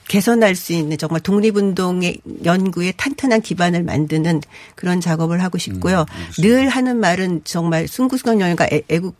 개선할 0.06 0.54
수 0.54 0.74
있는 0.74 0.96
정말 0.96 1.20
독립운동의 1.22 2.18
연구에 2.44 2.92
탄탄한 2.92 3.40
기반을 3.40 3.82
만드는 3.82 4.42
그런 4.76 5.00
작업을 5.00 5.42
하고 5.42 5.58
싶고요. 5.58 6.02
음, 6.08 6.40
늘 6.40 6.68
하는 6.68 6.98
말은 6.98 7.40
정말 7.42 7.88
순구수강 7.88 8.40
영예가 8.40 8.68
애국 8.88 9.16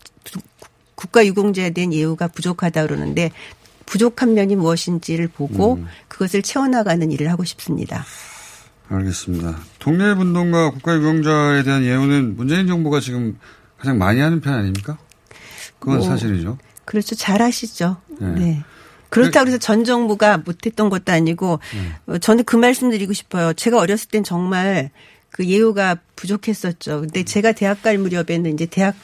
국가유공자에 0.95 1.71
대한 1.71 1.93
예우가 1.93 2.29
부족하다 2.29 2.87
그러는데 2.87 3.31
부족한 3.89 4.35
면이 4.35 4.55
무엇인지를 4.57 5.29
보고 5.29 5.75
음. 5.75 5.87
그것을 6.09 6.43
채워나가는 6.43 7.11
일을 7.11 7.31
하고 7.31 7.45
싶습니다. 7.45 8.05
알겠습니다. 8.91 9.59
독립운동과 9.79 10.73
국가유공자에 10.73 11.63
대한 11.63 11.85
예우는 11.85 12.37
문재인 12.37 12.67
정부가 12.67 13.01
지금 13.01 13.39
가장 13.79 13.97
많이 13.97 14.21
하는 14.21 14.41
편 14.41 14.55
아닙니까? 14.55 14.99
그건 15.79 15.99
뭐, 15.99 16.07
사실이죠. 16.07 16.59
그렇죠. 16.85 17.15
잘 17.15 17.41
하시죠. 17.41 17.97
네. 18.21 18.29
네. 18.29 18.65
그렇다고 19.09 19.49
해서 19.49 19.57
전 19.57 19.85
정부가 19.85 20.37
못했던 20.37 20.91
것도 20.91 21.13
아니고 21.13 21.59
음. 22.09 22.21
저는 22.21 22.45
그 22.45 22.57
말씀 22.57 22.91
드리고 22.91 23.15
싶어요. 23.15 23.55
제가 23.55 23.79
어렸을 23.79 24.11
땐 24.11 24.23
정말 24.23 24.91
그 25.31 25.47
예우가 25.47 25.97
부족했었죠. 26.15 27.01
근데 27.03 27.25
제가 27.25 27.53
대학 27.53 27.83
갈 27.83 27.97
무렵에는 27.97 28.53
이제 28.53 28.67
대학 28.67 28.95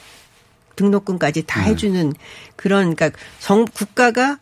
등록금까지 0.75 1.43
다 1.47 1.63
네. 1.63 1.71
해주는 1.71 2.13
그런 2.55 2.93
그러니까 2.95 3.17
정 3.39 3.65
국가가 3.65 4.37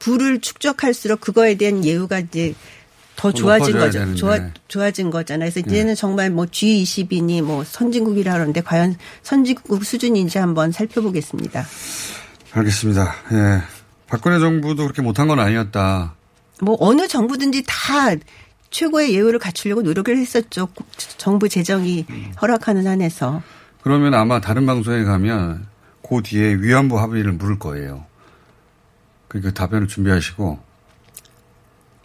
부를 0.00 0.40
축적할수록 0.40 1.20
그거에 1.20 1.54
대한 1.54 1.84
예우가 1.84 2.18
이제 2.18 2.54
더 3.14 3.30
좋아진 3.30 3.78
거죠. 3.78 4.14
좋아, 4.14 4.38
좋아진 4.66 5.10
거잖아요. 5.10 5.50
그래서 5.50 5.66
네. 5.66 5.72
이제는 5.72 5.94
정말 5.94 6.30
뭐 6.30 6.46
G20이니 6.46 7.42
뭐 7.42 7.62
선진국이라 7.62 8.32
그러는데 8.32 8.62
과연 8.62 8.96
선진국 9.22 9.84
수준인지 9.84 10.38
한번 10.38 10.72
살펴보겠습니다. 10.72 11.64
알겠습니다. 12.52 13.14
예. 13.32 13.62
박근혜 14.08 14.40
정부도 14.40 14.84
그렇게 14.84 15.02
못한 15.02 15.28
건 15.28 15.38
아니었다. 15.38 16.14
뭐 16.62 16.76
어느 16.80 17.06
정부든지 17.06 17.64
다 17.66 18.14
최고의 18.70 19.14
예우를 19.14 19.38
갖추려고 19.38 19.82
노력을 19.82 20.16
했었죠. 20.16 20.68
정부 21.18 21.48
재정이 21.48 22.06
허락하는 22.40 22.86
한에서. 22.86 23.42
그러면 23.82 24.14
아마 24.14 24.40
다른 24.40 24.64
방송에 24.64 25.04
가면 25.04 25.66
그 26.08 26.22
뒤에 26.22 26.54
위안부 26.54 26.98
합의를 26.98 27.32
물을 27.32 27.58
거예요. 27.58 28.06
그러니까 29.30 29.52
답변을 29.54 29.86
준비하시고. 29.88 30.58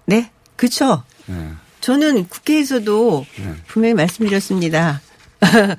네, 0.06 0.32
그렇죠. 0.56 1.04
네. 1.26 1.52
저는 1.82 2.28
국회에서도 2.30 3.26
네. 3.38 3.54
분명히 3.68 3.96
말씀드렸습니다. 3.96 5.02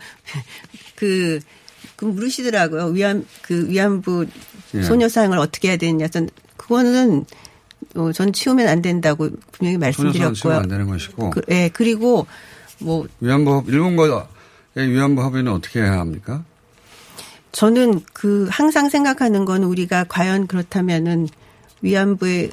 그, 0.97 1.39
그 1.95 2.05
물으시더라고요. 2.05 2.87
위안, 2.89 3.25
그 3.43 3.69
위안부 3.69 4.27
예. 4.75 4.83
소녀 4.83 5.09
사항을 5.09 5.39
어떻게 5.39 5.69
해야 5.69 5.77
되느냐. 5.77 6.09
전 6.09 6.29
그거는 6.57 7.25
어, 7.95 8.13
전 8.13 8.33
치우면 8.33 8.67
안 8.69 8.83
된다고 8.83 9.31
분명히 9.53 9.79
말씀드렸고요. 9.79 10.55
안 10.55 10.69
되는 10.69 10.87
것이고 10.89 11.31
그, 11.31 11.43
예, 11.51 11.71
그리고 11.73 12.27
뭐 12.81 13.07
위안부 13.21 13.55
합- 13.55 13.69
일본과의 13.69 14.27
위안부 14.77 15.23
합의는 15.23 15.53
어떻게 15.53 15.81
해야 15.81 15.93
합니까? 16.01 16.45
저는 17.61 18.03
그 18.13 18.47
항상 18.51 18.91
생각하는 18.91 19.47
건 19.47 19.65
우리가 19.65 20.05
과연 20.05 20.47
그렇다면은 20.47 21.27
위안부의 21.81 22.51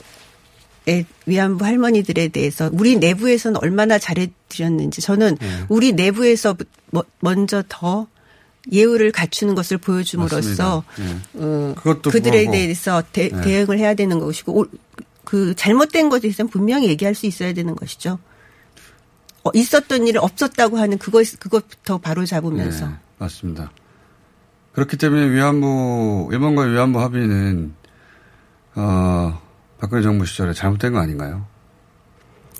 애- 0.87 1.05
위안부 1.25 1.65
할머니들에 1.65 2.29
대해서 2.29 2.69
우리 2.71 2.95
내부에서는 2.95 3.59
얼마나 3.61 3.99
잘해드렸는지 3.99 5.01
저는 5.01 5.35
네. 5.41 5.47
우리 5.67 5.91
내부에서 5.91 6.55
뭐- 6.91 7.03
먼저 7.19 7.63
더 7.67 8.07
예우를 8.71 9.11
갖추는 9.11 9.55
것을 9.55 9.77
보여줌으로써 9.77 10.35
맞습니다. 10.87 11.23
어, 11.33 11.75
그들에. 12.13 12.49
대해서 12.49 13.03
대, 13.11 13.27
네. 13.27 13.63
응을 13.63 13.79
해야 13.79 13.93
되는 13.95 14.19
것이고 14.19 14.53
올- 14.57 14.69
그 15.25 15.53
잘못된 15.55 16.07
것에 16.07 16.21
대해서는 16.21 16.49
분명히 16.49 16.87
얘기할 16.87 17.13
수 17.13 17.25
있어야 17.25 17.51
되는 17.53 17.75
것이죠. 17.75 18.19
어, 19.43 19.49
있었던 19.53 20.07
일을 20.07 20.21
없었다고 20.23 20.77
하는 20.77 20.97
그것 20.97 21.27
그것부터 21.39 21.97
바로 21.97 22.25
잡으면서 22.25 22.87
네, 22.87 22.93
맞습니다. 23.17 23.69
그렇기 24.73 24.97
때문에 24.97 25.29
위안부 25.29 26.29
일본과 26.31 26.63
위안부 26.63 26.99
합의는 26.99 27.73
어, 28.75 29.39
박근혜 29.79 30.01
정부 30.01 30.25
시절에 30.25 30.53
잘못된 30.53 30.93
거 30.93 30.99
아닌가요? 30.99 31.45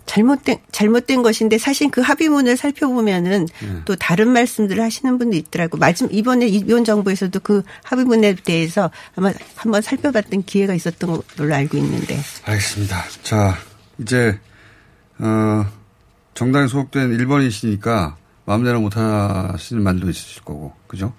잘못된 0.06 0.60
잘못된 0.72 1.24
것인데 1.24 1.58
사실 1.58 1.90
그 1.90 2.02
합의문을 2.02 2.58
살펴보면은 2.58 3.48
네. 3.62 3.82
또 3.86 3.96
다른 3.96 4.30
말씀들을 4.30 4.84
하시는 4.84 5.18
분도 5.18 5.36
있더라고. 5.38 5.78
마지막 5.78 6.14
이번에 6.14 6.48
이번 6.48 6.84
정부에서도 6.84 7.40
그 7.40 7.64
합의문에 7.84 8.36
대해서 8.36 8.92
아마 9.16 9.32
한번 9.56 9.82
살펴봤던 9.82 10.44
기회가 10.44 10.74
있었던 10.74 11.22
걸로 11.38 11.56
알고 11.56 11.78
있는데. 11.78 12.20
알겠습니다. 12.44 13.04
자, 13.24 13.58
이제, 13.98 14.40
어, 15.20 15.66
정당에 16.34 16.68
소속된 16.68 17.14
일본이시니까 17.14 18.18
마음대로 18.46 18.82
못 18.82 18.98
하시는 18.98 19.82
말도 19.82 20.10
있으실 20.10 20.44
거고, 20.44 20.74
그죠? 20.88 21.14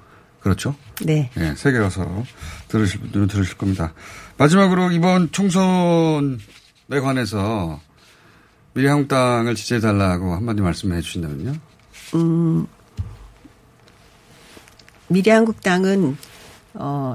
그렇죠? 0.44 0.76
네. 1.02 1.30
예, 1.38 1.54
세계 1.56 1.78
가서 1.78 2.22
들으실 2.68 3.00
분들은 3.00 3.28
들으실 3.28 3.56
겁니다. 3.56 3.94
마지막으로 4.36 4.90
이번 4.90 5.32
총선에 5.32 6.36
관해서 7.02 7.80
미래한국당을 8.74 9.54
지지해달라고 9.54 10.34
한마디 10.34 10.60
말씀해 10.60 11.00
주신다면요? 11.00 11.54
미래한국당은 15.08 16.18
어 16.74 17.14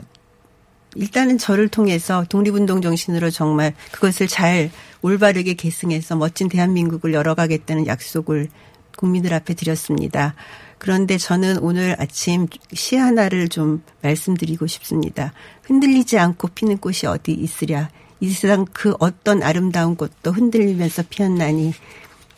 일단은 0.95 1.38
저를 1.38 1.67
통해서 1.67 2.25
독립운동 2.29 2.81
정신으로 2.81 3.29
정말 3.29 3.75
그것을 3.91 4.27
잘 4.27 4.71
올바르게 5.03 5.53
계승해서 5.53 6.15
멋진 6.15 6.50
대한민국을 6.50 7.13
열어가겠다는 7.13 7.86
약속을 7.86 8.50
국민들 8.98 9.36
앞에 9.36 9.53
드렸습니다. 9.53 10.33
그런데 10.79 11.17
저는 11.17 11.59
오늘 11.59 11.95
아침 12.00 12.48
시 12.74 12.95
하나를 12.95 13.50
좀 13.50 13.83
말씀드리고 14.01 14.65
싶습니다. 14.65 15.33
흔들리지 15.63 16.17
않고 16.17 16.48
피는 16.48 16.77
꽃이 16.77 17.00
어디 17.05 17.33
있으랴. 17.33 17.89
이 18.21 18.29
세상 18.31 18.65
그 18.74 18.95
어떤 19.00 19.43
아름다운 19.43 19.95
꽃도 19.95 20.31
흔들리면서 20.31 21.03
피었나니 21.09 21.74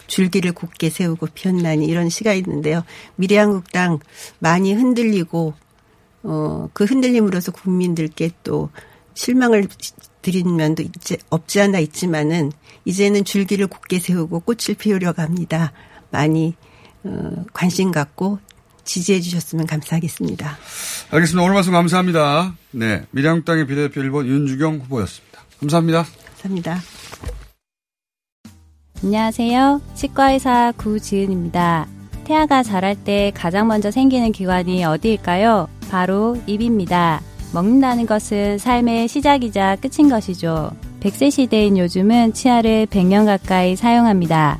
줄기를 0.08 0.52
굳게 0.52 0.90
세우고 0.90 1.28
피었나니 1.34 1.86
이런 1.86 2.10
시가 2.10 2.34
있는데요. 2.34 2.84
미래한국당 3.16 4.00
많이 4.40 4.74
흔들리고 4.74 5.54
어, 6.24 6.70
그 6.74 6.84
흔들림으로서 6.84 7.52
국민들께 7.52 8.32
또 8.44 8.70
실망을 9.14 9.68
드린 10.22 10.56
면도 10.56 10.84
있지, 10.84 11.18
없지 11.30 11.62
않아 11.62 11.80
있지만은 11.80 12.52
이제는 12.86 13.24
줄기를 13.24 13.68
굳게 13.68 14.00
세우고 14.00 14.42
꽃을 14.42 14.76
피우려고 14.78 15.22
합니다. 15.22 15.72
많이 16.10 16.56
어, 16.60 16.71
관심 17.54 17.92
갖고 17.92 18.40
지지해 18.84 19.22
주셨으면 19.22 19.68
감사하겠습니다. 19.68 20.58
알겠습니다. 21.12 21.44
오늘 21.44 21.54
말씀 21.54 21.74
감사합니다. 21.74 22.56
네. 22.72 23.06
미래한국당의 23.12 23.68
비례대표 23.68 24.02
1번 24.02 24.26
윤주경 24.26 24.80
후보였습니다. 24.80 25.42
감사합니다. 25.60 26.06
감사합니다. 26.26 26.82
안녕하세요. 29.04 29.82
치과의사 29.96 30.74
구지은입니다. 30.78 31.88
태아가 32.24 32.64
자랄 32.64 32.96
때 32.96 33.32
가장 33.36 33.68
먼저 33.68 33.92
생기는 33.92 34.32
기관이 34.32 34.84
어디일까요? 34.86 35.68
바로 35.90 36.38
입입니다. 36.48 37.22
먹는다는 37.54 38.06
것은 38.06 38.58
삶의 38.58 39.08
시작이자 39.08 39.78
끝인 39.78 40.10
것이죠. 40.10 40.72
100세 41.02 41.32
시대인 41.32 41.78
요즘은 41.78 42.34
치아를 42.34 42.86
100년 42.86 43.26
가까이 43.26 43.76
사용합니다. 43.76 44.60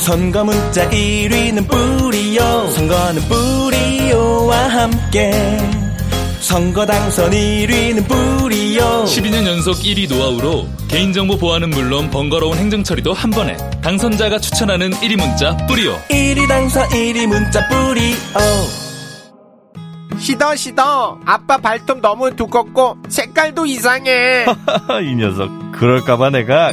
선거 0.00 0.42
문자 0.44 0.88
1위는 0.88 1.68
뿌리오 1.68 2.42
선거는 2.70 3.22
뿌리오와 3.28 4.56
함께. 4.68 5.30
선거 6.40 6.84
당선 6.86 7.30
1위는 7.30 8.08
뿌리오 8.08 9.04
12년 9.04 9.46
연속 9.46 9.76
1위 9.76 10.08
노하우로 10.08 10.66
개인정보 10.88 11.36
보안은 11.36 11.70
물론 11.70 12.10
번거로운 12.10 12.56
행정처리도 12.56 13.12
한 13.12 13.30
번에. 13.30 13.56
당선자가 13.82 14.38
추천하는 14.38 14.90
1위 14.90 15.16
문자 15.16 15.54
뿌리오. 15.68 15.94
1위 16.08 16.48
당선 16.48 16.88
1위 16.88 17.26
문자 17.26 17.68
뿌리오 17.68 18.16
시더 20.18 20.56
시더. 20.56 21.20
아빠 21.26 21.58
발톱 21.58 22.00
너무 22.00 22.34
두껍고 22.34 22.96
색깔도 23.08 23.66
이상해. 23.66 24.46
이 25.04 25.14
녀석 25.14 25.50
그럴까봐 25.72 26.30
내가 26.30 26.72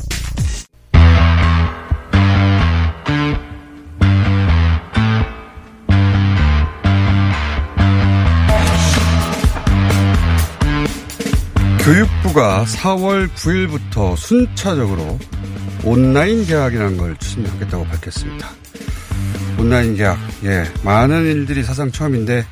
교육부가 11.91 12.63
4월 12.63 13.27
9일부터 13.27 14.15
순차적으로 14.15 15.19
온라인 15.85 16.45
개학이라는 16.45 16.95
걸 16.95 17.17
추진하겠다고 17.17 17.83
밝혔습니다. 17.83 18.47
온라인 19.59 19.97
개학, 19.97 20.17
예, 20.45 20.63
많은 20.85 21.25
일들이 21.25 21.63
사상 21.63 21.91
처음인데 21.91 22.43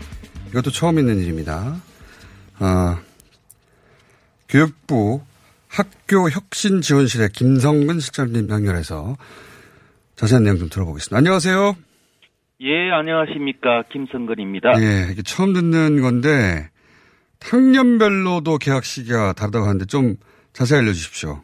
이것도 0.49 0.71
처음 0.71 0.99
있는 0.99 1.19
일입니다. 1.19 1.77
어, 2.59 2.97
교육부 4.49 5.21
학교 5.69 6.29
혁신 6.29 6.81
지원실의 6.81 7.29
김성근 7.29 8.01
실장님 8.01 8.49
연결해서 8.49 9.15
자세한 10.17 10.43
내용 10.43 10.57
좀 10.57 10.67
들어보겠습니다. 10.67 11.17
안녕하세요. 11.17 11.77
예, 12.59 12.91
안녕하십니까. 12.91 13.83
김성근입니다. 13.89 14.73
예, 14.81 15.13
이게 15.13 15.21
처음 15.21 15.53
듣는 15.53 16.01
건데 16.01 16.69
학년별로도 17.41 18.57
개학 18.57 18.83
시기가 18.83 19.33
다르다고 19.33 19.65
하는데 19.65 19.85
좀 19.85 20.15
자세히 20.53 20.79
알려주십시오. 20.79 21.41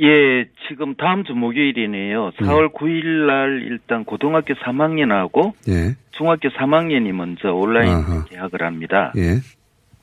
예, 0.00 0.44
지금 0.68 0.94
다음 0.94 1.24
주 1.24 1.34
목요일이네요. 1.34 2.30
4월 2.38 2.72
9일 2.72 3.26
날 3.26 3.62
일단 3.64 4.04
고등학교 4.04 4.54
3학년하고 4.54 5.54
예, 5.68 5.96
중학교 6.12 6.48
3학년이 6.50 7.10
먼저 7.12 7.52
온라인 7.52 7.90
아하. 7.90 8.24
개학을 8.26 8.62
합니다. 8.62 9.12
예, 9.16 9.40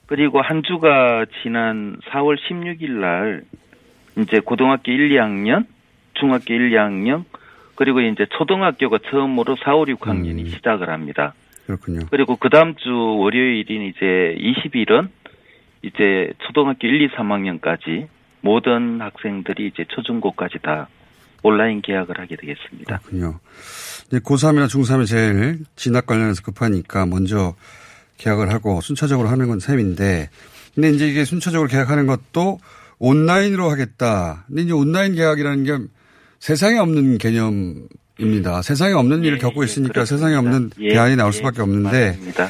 그리고 0.06 0.42
한 0.42 0.64
주가 0.64 1.26
지난 1.42 1.98
4월 2.12 2.36
16일 2.38 2.90
날 2.92 3.44
이제 4.18 4.40
고등학교 4.40 4.92
1, 4.92 5.10
2학년 5.12 5.66
중학교 6.14 6.54
1, 6.54 6.72
2학년 6.72 7.24
그리고 7.76 8.02
이제 8.02 8.26
초등학교가 8.38 9.00
처음으로 9.10 9.56
4, 9.64 9.76
5, 9.76 9.86
6학년이 9.86 10.40
음. 10.42 10.46
시작을 10.48 10.90
합니다. 10.90 11.34
그렇군요. 11.66 12.02
그리고 12.12 12.36
그 12.36 12.50
다음 12.50 12.76
주 12.76 12.90
월요일인 12.90 13.84
이제 13.84 14.36
20일은 14.38 15.10
이제 15.82 16.32
초등학교 16.48 16.88
1, 16.88 17.02
2, 17.02 17.10
3학년까지 17.10 18.08
모든 18.42 19.02
학생들이 19.02 19.68
이제 19.68 19.86
초중고까지 19.90 20.60
다 20.62 20.88
온라인 21.44 21.82
계약을 21.82 22.20
하게 22.20 22.36
되겠습니다. 22.36 22.98
그렇군요. 23.00 23.40
이제 24.08 24.20
고3이나 24.20 24.66
중3이 24.68 25.08
제일 25.08 25.60
진학 25.76 26.06
관련해서 26.06 26.42
급하니까 26.44 27.06
먼저 27.06 27.56
계약을 28.18 28.52
하고 28.52 28.82
순차적으로 28.82 29.28
하는 29.28 29.48
건 29.48 29.60
셈인데, 29.60 30.30
근데 30.74 30.90
이제 30.90 31.08
이게 31.08 31.24
순차적으로 31.24 31.70
계약하는 31.70 32.08
것도 32.08 32.60
온라인으로 33.00 33.70
하겠다. 33.70 34.46
근데 34.48 34.64
이제 34.64 34.74
온라인 34.74 35.16
계약이라는 35.16 35.64
게 35.64 35.78
세상에 36.40 36.78
없는 36.78 37.18
개념 37.18 37.88
입니다. 38.20 38.62
세상에 38.62 38.94
없는 38.94 39.24
일을 39.24 39.38
겪고 39.38 39.64
있으니까 39.64 40.06
세상에 40.06 40.36
없는 40.36 40.72
예, 40.80 40.90
대안이 40.90 41.16
나올 41.16 41.30
예, 41.30 41.32
수밖에 41.32 41.62
없는데, 41.62 42.08
맞습니다. 42.08 42.46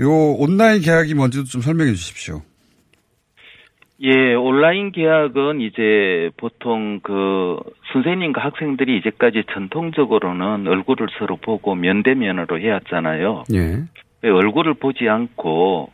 요 0.00 0.10
온라인 0.38 0.80
계약이 0.80 1.14
뭔지도 1.14 1.44
좀 1.44 1.60
설명해 1.60 1.92
주십시오. 1.92 2.42
예, 4.02 4.34
온라인 4.34 4.92
계약은 4.92 5.60
이제 5.60 6.30
보통 6.36 7.00
그 7.02 7.56
선생님과 7.92 8.42
학생들이 8.42 8.98
이제까지 8.98 9.44
전통적으로는 9.52 10.66
얼굴을 10.66 11.06
서로 11.18 11.36
보고 11.36 11.74
면대면으로 11.74 12.60
해왔잖아요. 12.60 13.44
예. 13.54 13.84
왜 14.22 14.30
얼굴을 14.30 14.74
보지 14.74 15.08
않고 15.08 15.90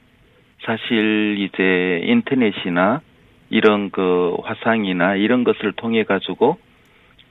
사실 0.65 1.37
이제 1.39 2.01
인터넷이나 2.05 3.01
이런 3.51 3.91
그 3.91 4.37
화상이나 4.43 5.17
이런 5.17 5.45
것을 5.45 5.73
통해 5.73 6.05
가지고 6.05 6.59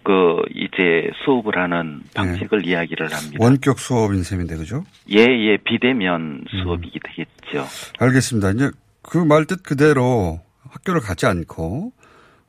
그 0.09 0.41
이제 0.55 1.07
수업을 1.23 1.55
하는 1.61 2.01
방식을 2.15 2.65
이야기를 2.65 3.13
합니다. 3.13 3.37
원격 3.39 3.77
수업인 3.77 4.23
셈인데, 4.23 4.55
그죠? 4.57 4.83
예, 5.11 5.19
예, 5.19 5.57
비대면 5.57 6.45
수업이게 6.49 6.99
되겠죠. 7.03 7.67
알겠습니다. 7.99 8.49
이제 8.51 8.71
그 9.03 9.19
말 9.23 9.45
뜻 9.45 9.61
그대로 9.61 10.41
학교를 10.67 10.99
가지 11.01 11.27
않고 11.27 11.93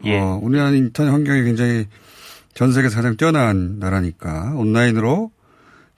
예. 0.04 0.18
어, 0.18 0.40
우리나라 0.42 0.70
인터넷 0.70 1.10
환경이 1.10 1.42
굉장히 1.42 1.84
전 2.54 2.72
세계에서 2.72 2.96
가장 2.96 3.18
뛰어난 3.18 3.78
나라니까 3.78 4.54
온라인으로 4.56 5.30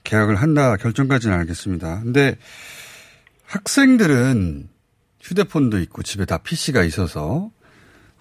계약을 0.03 0.35
한다 0.35 0.75
결정까지는 0.75 1.33
알겠습니다. 1.39 2.01
근데 2.01 2.35
학생들은 3.45 4.67
휴대폰도 5.21 5.79
있고 5.79 6.03
집에 6.03 6.25
다 6.25 6.39
PC가 6.39 6.83
있어서 6.83 7.51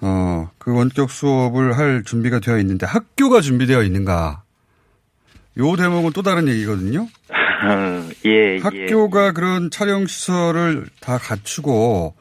어, 0.02 0.50
그 0.58 0.74
원격 0.76 1.10
수업을 1.10 1.78
할 1.78 2.02
준비가 2.04 2.40
되어 2.40 2.58
있는데 2.58 2.86
학교가 2.86 3.40
준비되어 3.40 3.82
있는가? 3.84 4.42
요 5.58 5.76
대목은 5.76 6.12
또 6.12 6.22
다른 6.22 6.48
얘기거든요. 6.48 7.06
예, 8.26 8.56
예. 8.56 8.58
학교가 8.58 9.32
그런 9.32 9.70
촬영 9.70 10.06
시설을 10.06 10.86
다 11.00 11.18
갖추고 11.18 12.14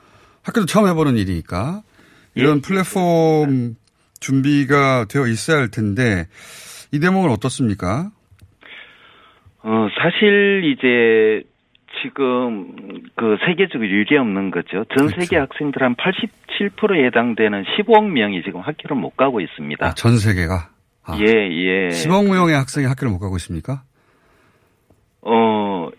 학교도 0.44 0.67
처음 0.67 0.88
해보는 0.88 1.17
일이니까 1.17 1.82
이런 2.36 2.58
예, 2.58 2.62
플랫폼 2.62 3.76
준비가 4.20 5.06
되어 5.06 5.26
있어야 5.26 5.58
할 5.58 5.70
텐데 5.70 6.28
이 6.91 7.00
대목은 7.00 7.32
어떻습니까? 7.32 8.12
어, 9.63 9.88
사실 10.00 10.63
이제 10.65 11.48
지금 12.02 13.04
그 13.16 13.38
세계적으로 13.46 13.90
유례 13.90 14.18
없는 14.18 14.52
거죠. 14.52 14.86
전 14.98 15.08
세계 15.10 15.38
학생들 15.38 15.82
한 15.82 15.96
87%에 15.96 17.06
해당되는 17.06 17.64
15억 17.64 18.10
명이 18.10 18.44
지금 18.44 18.62
학교를 18.62 18.98
못 18.98 19.16
가고 19.16 19.42
있습니다. 19.42 19.86
아, 19.86 19.94
전 19.94 20.18
세계가 20.18 20.70
아, 21.06 21.18
예, 21.20 21.26
예. 21.26 21.88
10억 21.90 22.30
명의 22.32 22.56
학생이 22.56 22.86
학교를 22.86 23.12
못 23.12 23.20
가고 23.20 23.36
있습니까? 23.38 23.84
어, 25.22 25.90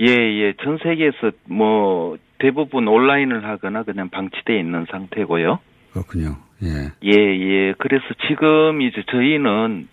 예, 0.00 0.06
예. 0.06 0.54
전 0.62 0.78
세계에서 0.82 1.32
뭐 1.46 2.16
대부분 2.38 2.88
온라인을 2.88 3.44
하거나 3.44 3.82
그냥 3.82 4.10
방치돼 4.10 4.58
있는 4.58 4.86
상태고요. 4.90 5.58
그렇군요. 5.92 6.36
예. 6.62 6.92
예, 7.04 7.12
예. 7.12 7.74
그래서 7.78 8.04
지금 8.28 8.82
이제 8.82 9.02
저희는 9.10 9.88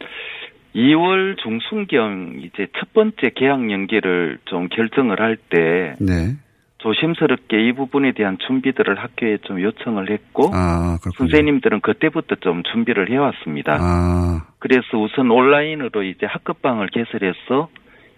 2월 0.75 1.38
중순경 1.38 2.41
이제 2.43 2.67
첫 2.77 2.93
번째 2.93 3.32
계약 3.36 3.71
연기를 3.71 4.38
좀 4.45 4.67
결정을 4.69 5.19
할때 5.19 5.95
네. 5.99 6.36
조심스럽게 6.77 7.67
이 7.67 7.73
부분에 7.73 8.13
대한 8.13 8.38
준비들을 8.47 8.97
학교에 8.97 9.38
좀 9.43 9.62
요청을 9.62 10.10
했고 10.12 10.49
아. 10.53 10.97
선생님들은 11.17 11.82
그때부터 11.82 12.36
좀 12.36 12.63
준비를 12.63 13.10
해왔습니다. 13.12 13.77
아, 13.79 14.45
그래서 14.60 14.97
우선 14.97 15.29
온라인으로 15.29 16.03
이제 16.03 16.25
학급방을 16.25 16.88
개설해서 16.88 17.69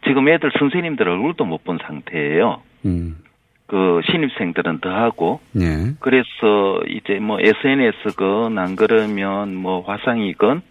지금 0.05 0.27
애들 0.29 0.51
선생님들 0.59 1.07
얼굴도 1.07 1.45
못 1.45 1.63
본 1.63 1.79
상태예요. 1.83 2.61
음, 2.85 3.17
그 3.67 4.01
신입생들은 4.11 4.79
더 4.79 4.89
하고 4.89 5.39
예. 5.59 5.93
그래서 5.99 6.81
이제 6.87 7.19
뭐 7.19 7.39
SNS건 7.39 8.59
안 8.59 8.75
그러면 8.75 9.55
뭐 9.55 9.81
화상이건 9.81 10.61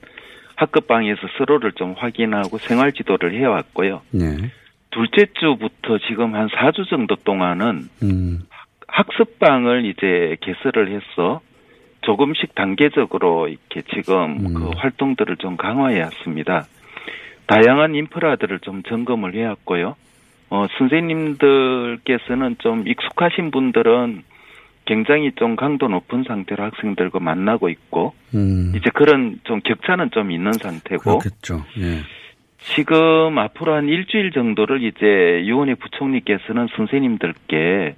학급 0.61 0.87
방에서 0.87 1.23
서로를 1.38 1.73
좀 1.73 1.94
확인하고 1.96 2.59
생활 2.59 2.92
지도를 2.92 3.33
해왔고요. 3.33 4.03
예. 4.16 4.51
둘째 4.90 5.25
주부터 5.33 5.96
지금 6.07 6.35
한 6.35 6.49
4주 6.49 6.87
정도 6.87 7.16
동안은 7.16 7.88
음, 8.03 8.40
학습방을 8.87 9.87
이제 9.87 10.37
개설을 10.42 10.90
해서 10.92 11.40
조금씩 12.03 12.55
단계적으로 12.55 13.49
이렇게 13.49 13.81
지금 13.94 14.49
음. 14.49 14.53
그 14.53 14.70
활동들을 14.77 15.38
좀 15.38 15.57
강화해 15.57 16.03
왔습니다. 16.03 16.66
다양한 17.46 17.94
인프라들을 17.94 18.59
좀 18.61 18.83
점검을 18.83 19.35
해 19.35 19.46
왔고요. 19.46 19.96
어, 20.51 20.66
선생님들께서는 20.77 22.57
좀 22.59 22.87
익숙하신 22.87 23.51
분들은 23.51 24.25
굉장히 24.90 25.31
좀 25.37 25.55
강도 25.55 25.87
높은 25.87 26.24
상태로 26.26 26.64
학생들과 26.64 27.20
만나고 27.20 27.68
있고 27.68 28.12
음, 28.35 28.72
이제 28.74 28.90
그런 28.92 29.38
좀 29.44 29.61
격차는 29.61 30.11
좀 30.11 30.33
있는 30.33 30.53
상태고 30.53 31.18
그렇겠죠. 31.18 31.64
예. 31.79 32.00
지금 32.74 33.38
앞으로 33.38 33.76
한 33.76 33.87
일주일 33.87 34.33
정도를 34.33 34.83
이제 34.83 35.46
유원회 35.46 35.76
부총리께서는 35.76 36.66
선생님들께 36.76 37.94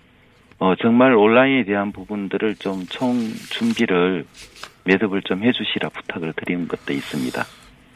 어 0.58 0.74
정말 0.82 1.14
온라인에 1.14 1.64
대한 1.64 1.92
부분들을 1.92 2.56
좀 2.56 2.84
총 2.90 3.18
준비를 3.48 4.26
매듭을 4.84 5.22
좀 5.22 5.42
해주시라 5.44 5.88
부탁을 5.88 6.34
드리는 6.34 6.68
것도 6.68 6.92
있습니다. 6.92 7.42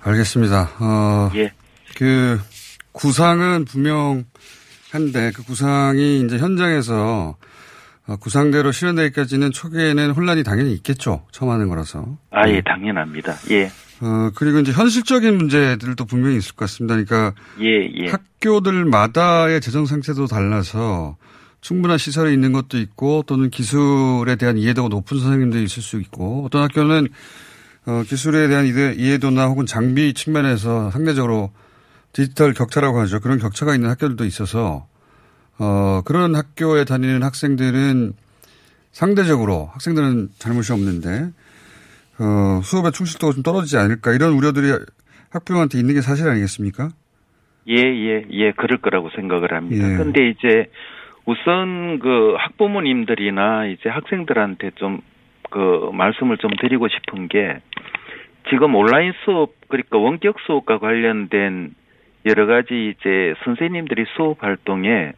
알겠습니다. 0.04 0.70
어, 0.80 1.30
예, 1.34 1.52
그 1.98 2.40
구상은 2.92 3.66
분명한데 3.66 5.32
그 5.34 5.44
구상이 5.44 6.20
이제 6.20 6.38
현장에서 6.38 7.36
어, 7.38 7.46
구상대로 8.14 8.70
실현되기까지는 8.70 9.50
초기에는 9.50 10.12
혼란이 10.12 10.44
당연히 10.44 10.72
있겠죠. 10.74 11.24
처음 11.32 11.50
하는 11.50 11.68
거라서. 11.68 12.16
아 12.30 12.48
예 12.48 12.60
당연합니다. 12.60 13.34
예, 13.50 13.66
어, 14.00 14.30
그리고 14.36 14.60
이제 14.60 14.70
현실적인 14.70 15.36
문제들도 15.36 16.04
분명히 16.04 16.36
있을 16.36 16.54
것 16.54 16.66
같습니다. 16.66 16.94
그러니까 16.94 17.32
예, 17.60 18.04
예, 18.04 18.10
학교들마다의 18.10 19.60
재정 19.60 19.86
상태도 19.86 20.26
달라서 20.26 21.16
충분한 21.60 21.98
시설이 21.98 22.32
있는 22.32 22.52
것도 22.52 22.78
있고 22.78 23.24
또는 23.26 23.50
기술에 23.50 24.36
대한 24.36 24.56
이해도가 24.56 24.88
높은 24.88 25.18
선생님들이 25.18 25.64
있을 25.64 25.82
수 25.82 25.98
있고 26.00 26.44
어떤 26.46 26.62
학교는 26.62 27.08
어, 27.86 28.02
기술에 28.06 28.46
대한 28.48 28.66
이해- 28.66 28.94
이해도나 28.96 29.46
혹은 29.46 29.66
장비 29.66 30.12
측면에서 30.14 30.90
상대적으로 30.92 31.50
디지털 32.12 32.52
격차라고 32.54 33.00
하죠. 33.00 33.20
그런 33.20 33.38
격차가 33.38 33.74
있는 33.74 33.90
학교들도 33.90 34.24
있어서 34.24 34.86
어, 35.58 36.02
그런 36.04 36.34
학교에 36.34 36.84
다니는 36.84 37.22
학생들은 37.22 38.12
상대적으로 38.92 39.68
학생들은 39.72 40.28
잘못이 40.38 40.72
없는데 40.72 41.30
어, 42.18 42.60
수업의 42.62 42.92
충실도가 42.92 43.32
좀 43.34 43.42
떨어지지 43.42 43.76
않을까 43.76 44.12
이런 44.12 44.32
우려들이 44.32 44.72
학부모한테 45.30 45.78
있는 45.78 45.94
게 45.94 46.00
사실 46.00 46.28
아니겠습니까? 46.28 46.88
예, 47.68 47.74
예, 47.74 48.24
예, 48.30 48.52
그럴 48.52 48.78
거라고 48.78 49.10
생각을 49.16 49.52
합니다. 49.52 49.92
예. 49.92 49.96
근데 49.96 50.28
이제 50.28 50.70
우선 51.24 51.98
그 51.98 52.34
학부모님들이나 52.38 53.66
이제 53.66 53.88
학생들한테 53.88 54.72
좀 54.76 55.00
그 55.50 55.90
말씀을 55.92 56.38
좀 56.38 56.50
드리고 56.60 56.88
싶은 56.88 57.28
게 57.28 57.58
지금 58.48 58.74
온라인 58.74 59.12
수업 59.24 59.52
그러니까 59.68 59.98
원격 59.98 60.36
수업과 60.46 60.78
관련된 60.78 61.74
여러 62.26 62.46
가지 62.46 62.94
이제 62.94 63.34
선생님들이 63.44 64.04
수업 64.16 64.42
활동에 64.42 65.12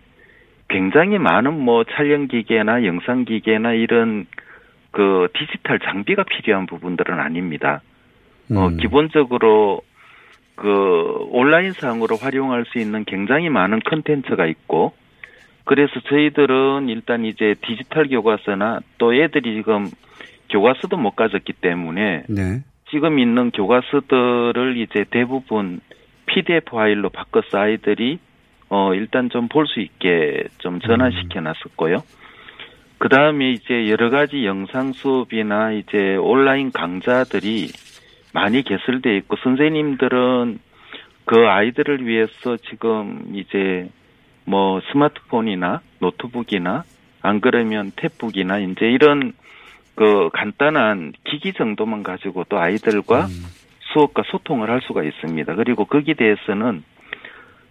굉장히 0.68 1.18
많은 1.18 1.58
뭐 1.58 1.84
촬영 1.84 2.28
기계나 2.28 2.84
영상 2.84 3.24
기계나 3.24 3.72
이런 3.72 4.26
그 4.90 5.28
디지털 5.34 5.78
장비가 5.78 6.24
필요한 6.24 6.66
부분들은 6.66 7.18
아닙니다. 7.18 7.82
어, 8.50 8.68
음. 8.68 8.76
기본적으로 8.76 9.82
그 10.54 11.26
온라인상으로 11.30 12.16
활용할 12.16 12.64
수 12.66 12.78
있는 12.78 13.04
굉장히 13.04 13.48
많은 13.48 13.80
컨텐츠가 13.80 14.46
있고 14.46 14.92
그래서 15.64 16.00
저희들은 16.08 16.88
일단 16.88 17.24
이제 17.24 17.54
디지털 17.62 18.08
교과서나 18.08 18.80
또 18.96 19.14
애들이 19.14 19.54
지금 19.56 19.86
교과서도 20.50 20.96
못 20.96 21.14
가졌기 21.14 21.52
때문에 21.54 22.24
네. 22.28 22.62
지금 22.90 23.18
있는 23.18 23.50
교과서들을 23.50 24.78
이제 24.78 25.04
대부분 25.10 25.80
PDF 26.26 26.70
파일로 26.70 27.10
바꿔서 27.10 27.58
아이들이 27.58 28.18
어 28.70 28.94
일단 28.94 29.30
좀 29.30 29.48
볼 29.48 29.66
수 29.66 29.80
있게 29.80 30.44
좀 30.58 30.80
전환시켜 30.80 31.40
놨었고요. 31.40 32.02
그 32.98 33.08
다음에 33.08 33.52
이제 33.52 33.88
여러 33.88 34.10
가지 34.10 34.44
영상 34.44 34.92
수업이나 34.92 35.72
이제 35.72 36.16
온라인 36.16 36.72
강좌들이 36.72 37.68
많이 38.34 38.62
개설돼 38.62 39.16
있고 39.18 39.36
선생님들은 39.42 40.58
그 41.24 41.46
아이들을 41.46 42.06
위해서 42.06 42.56
지금 42.68 43.22
이제 43.34 43.88
뭐 44.44 44.80
스마트폰이나 44.92 45.80
노트북이나 46.00 46.84
안 47.22 47.40
그러면 47.40 47.92
탭북이나 47.92 48.70
이제 48.70 48.86
이런 48.86 49.32
그 49.94 50.30
간단한 50.32 51.12
기기 51.24 51.52
정도만 51.52 52.02
가지고 52.02 52.44
또 52.48 52.58
아이들과 52.58 53.26
수업과 53.92 54.22
소통을 54.26 54.70
할 54.70 54.80
수가 54.82 55.02
있습니다. 55.02 55.54
그리고 55.54 55.84
거기에 55.84 56.14
대해서는 56.14 56.82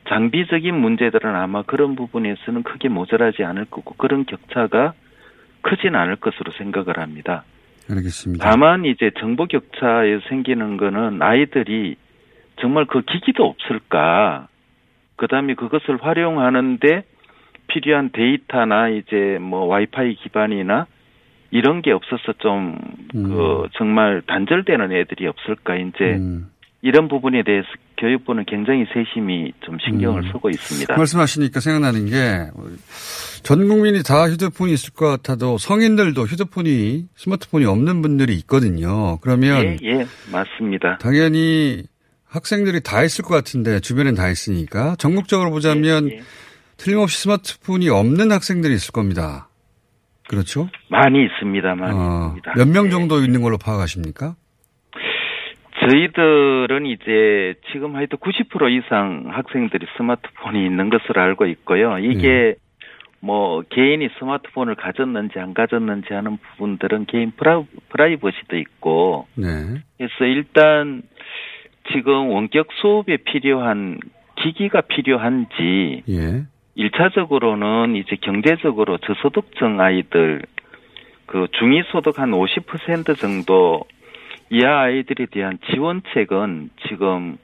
장비적인 0.09 0.73
문제들은 0.75 1.35
아마 1.35 1.63
그런 1.63 1.95
부분에서는 1.95 2.63
크게 2.63 2.89
모자라지 2.89 3.43
않을 3.43 3.65
거고 3.65 3.95
그런 3.95 4.25
격차가 4.25 4.93
크진 5.61 5.95
않을 5.95 6.17
것으로 6.17 6.51
생각을 6.57 6.99
합니다. 6.99 7.43
알겠습니다. 7.89 8.43
다만 8.49 8.85
이제 8.85 9.11
정보 9.19 9.45
격차에 9.45 10.19
생기는 10.29 10.77
거는 10.77 11.21
아이들이 11.21 11.95
정말 12.59 12.85
그 12.85 13.01
기기도 13.01 13.45
없을까? 13.45 14.47
그다음에 15.15 15.55
그것을 15.55 15.97
활용하는데 16.01 17.03
필요한 17.67 18.11
데이터나 18.11 18.89
이제 18.89 19.37
뭐 19.41 19.65
와이파이 19.65 20.15
기반이나 20.15 20.87
이런 21.51 21.81
게 21.81 21.91
없어서 21.91 22.33
좀그 22.33 23.69
정말 23.73 24.21
단절되는 24.27 24.91
애들이 24.91 25.27
없을까 25.27 25.75
이제 25.75 26.15
음. 26.15 26.49
이런 26.81 27.07
부분에 27.07 27.43
대해서 27.43 27.67
교육부는 27.97 28.45
굉장히 28.47 28.85
세심히 28.93 29.51
좀 29.61 29.77
신경을 29.83 30.23
음. 30.23 30.31
쓰고 30.31 30.49
있습니다. 30.49 30.95
말씀하시니까 30.95 31.59
생각나는 31.59 32.05
게 32.05 32.51
전 33.43 33.67
국민이 33.69 34.03
다 34.03 34.27
휴대폰이 34.29 34.73
있을 34.73 34.93
것 34.93 35.07
같아도 35.07 35.57
성인들도 35.57 36.21
휴대폰이 36.23 37.05
스마트폰이 37.15 37.65
없는 37.65 38.01
분들이 38.01 38.35
있거든요. 38.39 39.19
그러면 39.21 39.63
예, 39.65 39.77
예, 39.83 40.05
맞습니다. 40.31 40.97
당연히 40.97 41.83
학생들이 42.25 42.81
다 42.81 43.03
있을 43.03 43.23
것 43.23 43.33
같은데 43.35 43.79
주변엔 43.79 44.15
다 44.15 44.29
있으니까 44.29 44.95
전국적으로 44.97 45.51
보자면 45.51 46.09
예, 46.11 46.19
틀림없이 46.75 47.21
스마트폰이 47.21 47.87
없는 47.89 48.31
학생들이 48.31 48.73
있을 48.73 48.91
겁니다. 48.91 49.47
그렇죠? 50.27 50.67
많이 50.89 51.23
있습니다, 51.23 51.75
많이 51.75 51.93
어, 51.97 52.33
있습니다. 52.35 52.53
몇 52.57 52.67
명 52.67 52.89
정도 52.89 53.21
있는 53.23 53.41
걸로 53.41 53.57
파악하십니까? 53.57 54.35
저희들은 55.89 56.85
이제 56.85 57.55
지금 57.71 57.95
하여튼 57.95 58.17
90% 58.17 58.71
이상 58.71 59.25
학생들이 59.29 59.85
스마트폰이 59.97 60.65
있는 60.65 60.89
것으로 60.89 61.21
알고 61.21 61.45
있고요. 61.47 61.97
이게 61.99 62.27
네. 62.27 62.55
뭐 63.19 63.63
개인이 63.69 64.07
스마트폰을 64.19 64.75
가졌는지 64.75 65.39
안 65.39 65.53
가졌는지 65.53 66.13
하는 66.13 66.37
부분들은 66.37 67.05
개인 67.05 67.31
프라, 67.31 67.63
프라이버시도 67.89 68.57
있고 68.57 69.27
네. 69.35 69.45
그래서 69.97 70.25
일단 70.25 71.01
지금 71.91 72.29
원격 72.29 72.67
수업에 72.81 73.17
필요한 73.17 73.99
기기가 74.35 74.81
필요한지 74.81 76.03
예. 76.09 76.43
일차적으로는 76.75 77.95
이제 77.95 78.17
경제적으로 78.21 78.97
저소득층 78.99 79.79
아이들 79.79 80.43
그 81.25 81.47
중위소득 81.57 82.19
한 82.19 82.31
50% 82.31 83.17
정도 83.17 83.83
이하 84.49 84.81
아이들에 84.83 85.27
대한 85.31 85.57
지원책은 85.71 86.69
지금 86.87 87.37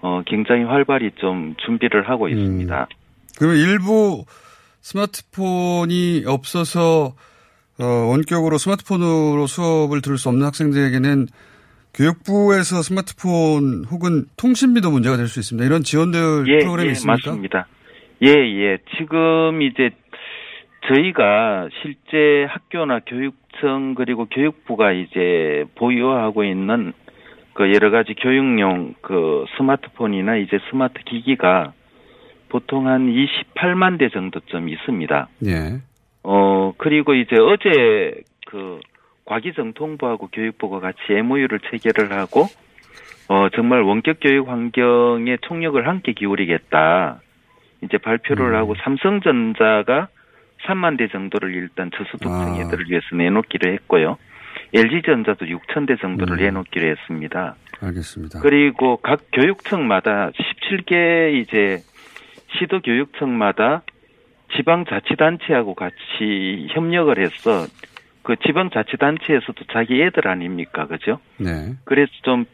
어 0.00 0.22
굉장히 0.26 0.64
활발히 0.64 1.10
좀 1.16 1.54
준비를 1.64 2.08
하고 2.08 2.28
있습니다. 2.28 2.88
그러면 3.38 3.58
일부 3.58 4.24
스마트폰이 4.80 6.24
없어서 6.26 7.14
어, 7.78 7.84
원격으로 7.84 8.56
스마트폰으로 8.58 9.46
수업을 9.46 10.00
들을 10.00 10.16
수 10.16 10.28
없는 10.28 10.46
학생들에게는 10.46 11.26
교육부에서 11.94 12.82
스마트폰 12.82 13.84
혹은 13.90 14.24
통신비도 14.36 14.90
문제가 14.90 15.16
될 15.16 15.28
수 15.28 15.40
있습니다. 15.40 15.66
이런 15.66 15.82
지원들 15.82 16.44
예, 16.48 16.58
프로그램이 16.58 16.88
예, 16.88 16.92
있습니까? 16.92 17.30
맞습니다. 17.30 17.66
예, 18.22 18.28
예. 18.28 18.78
지금 18.96 19.62
이제 19.62 19.90
저희가 20.88 21.68
실제 21.82 22.46
학교나 22.48 23.00
교육 23.06 23.34
청 23.60 23.94
그리고 23.94 24.26
교육부가 24.26 24.92
이제 24.92 25.64
보유하고 25.74 26.44
있는 26.44 26.92
그 27.54 27.72
여러 27.72 27.90
가지 27.90 28.14
교육용 28.14 28.94
그 29.00 29.44
스마트폰이나 29.56 30.36
이제 30.36 30.58
스마트 30.70 31.02
기기가 31.04 31.72
보통 32.48 32.86
한 32.86 33.08
28만 33.08 33.98
대 33.98 34.08
정도쯤 34.08 34.68
있습니다. 34.68 35.28
예. 35.46 35.80
어, 36.22 36.72
그리고 36.76 37.14
이제 37.14 37.36
어제 37.38 38.22
그 38.46 38.80
과기정통부하고 39.24 40.28
교육부가 40.28 40.80
같이 40.80 40.98
MOU를 41.10 41.60
체결을 41.70 42.12
하고 42.12 42.46
어, 43.28 43.48
정말 43.54 43.82
원격 43.82 44.18
교육 44.20 44.48
환경에 44.48 45.36
총력을 45.42 45.86
함께 45.86 46.12
기울이겠다. 46.12 47.20
이제 47.82 47.98
발표를 47.98 48.54
하고 48.54 48.74
삼성전자가 48.82 50.08
3만 50.64 50.98
대 50.98 51.08
정도를 51.08 51.54
일단 51.54 51.90
저소득층 51.92 52.30
아. 52.30 52.58
애들을 52.60 52.86
위해서 52.88 53.06
내놓기로 53.14 53.72
했고요. 53.72 54.16
LG전자도 54.74 55.46
6천 55.46 55.86
대 55.86 55.96
정도를 55.96 56.38
음. 56.38 56.42
내놓기로 56.42 56.88
했습니다. 56.88 57.56
알겠습니다. 57.80 58.40
그리고 58.40 58.96
각 58.96 59.20
교육청마다 59.32 60.30
17개 60.30 61.34
이제 61.34 61.82
시도 62.58 62.80
교육청마다 62.80 63.82
지방자치단체하고 64.56 65.74
같이 65.74 66.68
협력을 66.70 67.18
해서 67.18 67.66
그 68.22 68.36
지방자치단체에서도 68.44 69.64
자기 69.72 70.02
애들 70.02 70.26
아닙니까, 70.26 70.86
그죠? 70.86 71.20
네. 71.38 71.74
그래서 71.84 72.10
좀 72.22 72.44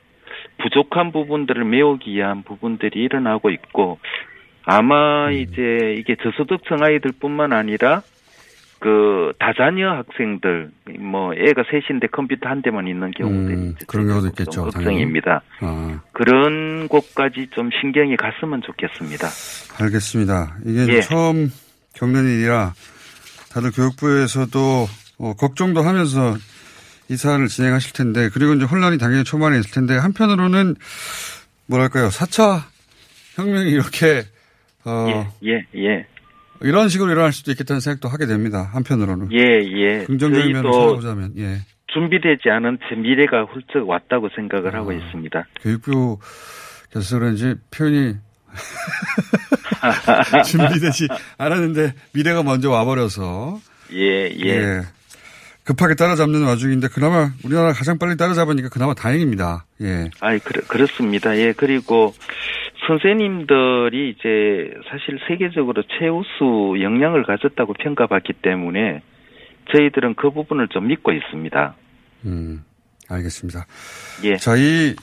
부족한 0.59 1.13
부분들을 1.13 1.65
메우기 1.65 2.13
위한 2.13 2.43
부분들이 2.43 3.03
일어나고 3.03 3.51
있고 3.51 3.99
아마 4.65 5.31
이제 5.31 5.97
이게 5.99 6.17
저소득층 6.23 6.83
아이들뿐만 6.83 7.53
아니라 7.53 8.03
그 8.83 9.33
다자녀 9.39 9.91
학생들 9.91 10.71
뭐 10.99 11.33
애가 11.35 11.63
셋인데 11.71 12.09
컴퓨터 12.09 12.49
한 12.49 12.63
대만 12.63 12.89
있는 12.89 13.13
경우들이 13.13 13.55
음, 13.55 13.75
그런 13.87 14.09
경우도 14.09 14.27
좀 14.27 14.31
있겠죠. 14.31 14.65
걱정입니다. 14.65 15.41
아, 15.61 16.01
그런 16.13 16.89
곳까지 16.89 17.49
좀 17.55 17.71
신경이 17.81 18.17
갔으면 18.17 18.61
좋겠습니다. 18.63 19.29
알겠습니다. 19.81 20.57
이게 20.67 20.95
예. 20.95 21.01
처음 21.01 21.53
겪는 21.95 22.25
일이라 22.25 22.75
다들 23.53 23.71
교육부에서도 23.71 24.89
어, 25.19 25.35
걱정도 25.35 25.83
하면서 25.83 26.35
이 27.09 27.17
사안을 27.17 27.47
진행하실 27.47 27.93
텐데 27.93 28.31
그리고 28.33 28.55
이제 28.55 28.65
혼란이 28.65 28.99
당연히 28.99 29.23
초반에 29.23 29.61
있을 29.61 29.71
텐데 29.71 29.97
한편으로는 29.97 30.75
뭐랄까요 31.67 32.09
4차 32.09 32.63
혁명이 33.37 33.71
이렇게 33.71 34.25
어, 34.85 35.31
예, 35.45 35.65
예, 35.75 36.07
이런 36.63 36.89
식으로 36.89 37.11
일어날 37.11 37.33
수도 37.33 37.51
있겠다는 37.51 37.81
생각도 37.81 38.09
하게 38.09 38.27
됩니다. 38.27 38.71
한편으로는 38.73 39.31
예, 39.33 39.39
예. 39.39 40.05
긍정적인 40.05 40.53
면을 40.53 40.71
찾아보자면 40.71 41.33
예. 41.39 41.59
준비되지 41.89 42.49
않은 42.49 42.79
채 42.89 42.97
미래가 42.97 43.45
훌쩍 43.45 43.89
왔다고 43.89 44.29
생각을 44.35 44.75
아. 44.75 44.79
하고 44.81 44.93
있습니다. 44.93 45.47
교육부께서 45.61 47.19
그런지 47.19 47.55
표현이 47.71 48.15
준비되지 50.47 51.09
않았는데 51.39 51.95
미래가 52.15 52.43
먼저 52.43 52.71
와버려서 52.71 53.61
예, 53.93 54.31
예. 54.45 54.83
급하게 55.65 55.95
따라잡는 55.95 56.45
와중인데 56.45 56.89
그나마 56.89 57.31
우리나라 57.45 57.73
가장 57.73 57.99
빨리 57.99 58.17
따라잡으니까 58.17 58.69
그나마 58.69 58.95
다행입니다. 58.95 59.65
예. 59.83 60.11
아이, 60.21 60.39
그, 60.41 60.67
그렇습니다. 60.67 61.37
예, 61.39 61.53
그리고 61.57 62.15
선생님들이 62.89 64.11
이제 64.11 64.75
사실 64.91 65.21
세계적으로 65.29 65.83
최우수 65.99 66.83
역량을 66.83 67.25
가졌다고 67.25 67.75
평가받기 67.75 68.35
때문에 68.43 69.03
저희들은 69.73 70.15
그 70.17 70.31
부분을 70.31 70.69
좀 70.69 70.89
믿고 70.89 71.13
있습니다. 71.13 71.75
음, 72.25 72.65
알겠습니다. 73.09 73.67
예. 74.25 74.37
자, 74.37 74.57
이 74.57 74.97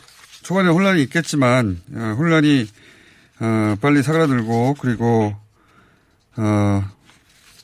초반에 0.43 0.69
혼란이 0.69 1.01
있겠지만 1.03 1.77
어, 1.95 2.15
혼란이 2.17 2.65
어, 3.41 3.75
빨리 3.81 4.01
사그라들고 4.03 4.75
그리고 4.81 5.33
어, 6.37 6.81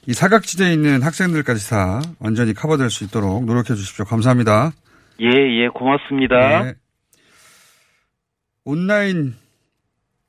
이 0.08 0.14
사각지대에 0.14 0.74
있는 0.74 1.02
학생들까지 1.02 1.70
다 1.70 2.02
완전히 2.20 2.54
커버될 2.54 2.90
수 2.90 3.04
있도록 3.06 3.46
노력해 3.46 3.74
주십시오. 3.74 4.06
감사합니다. 4.06 4.72
예, 5.22 5.28
예, 5.28 5.68
고맙습니다. 5.70 6.64
네. 6.64 6.74
온라인 8.66 9.36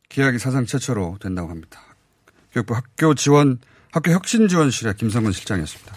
계약이 0.09 0.39
사상 0.39 0.65
최초로 0.65 1.19
된다고 1.21 1.51
합니다. 1.51 1.81
교육부 2.53 2.75
학교 2.75 3.15
지원, 3.15 3.59
학교 3.93 4.12
혁신 4.12 4.49
지원실의 4.49 4.95
김성근 4.95 5.33
실장이었습니다. 5.33 5.95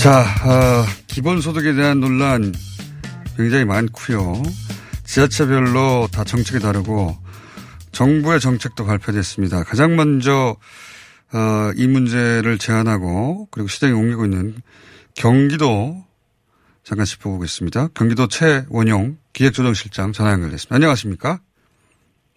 자, 0.00 0.20
어, 0.20 0.84
기본소득에 1.08 1.72
대한 1.72 1.98
논란 1.98 2.52
굉장히 3.36 3.64
많고요. 3.64 4.42
지자체별로 5.04 6.08
다 6.12 6.24
정책이 6.24 6.60
다르고 6.60 7.16
정부의 7.92 8.40
정책도 8.40 8.84
발표됐습니다. 8.84 9.64
가장 9.64 9.96
먼저 9.96 10.56
어, 11.32 11.72
이 11.76 11.86
문제를 11.86 12.58
제안하고 12.58 13.48
그리고 13.50 13.68
시장에 13.68 13.92
옮기고 13.92 14.24
있는 14.24 14.54
경기도 15.14 16.04
잠깐 16.84 17.04
짚어보겠습니다. 17.04 17.88
경기도 17.94 18.28
최원용 18.28 19.18
기획조정실장 19.32 20.12
전화 20.12 20.32
연결됐습니다. 20.32 20.74
안녕하십니까? 20.74 21.40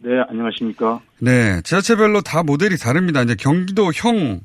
네, 0.01 0.09
안녕하십니까? 0.29 1.01
네, 1.19 1.61
지자체별로 1.61 2.21
다 2.21 2.41
모델이 2.41 2.77
다릅니다. 2.77 3.21
이제 3.21 3.35
경기도형 3.35 4.41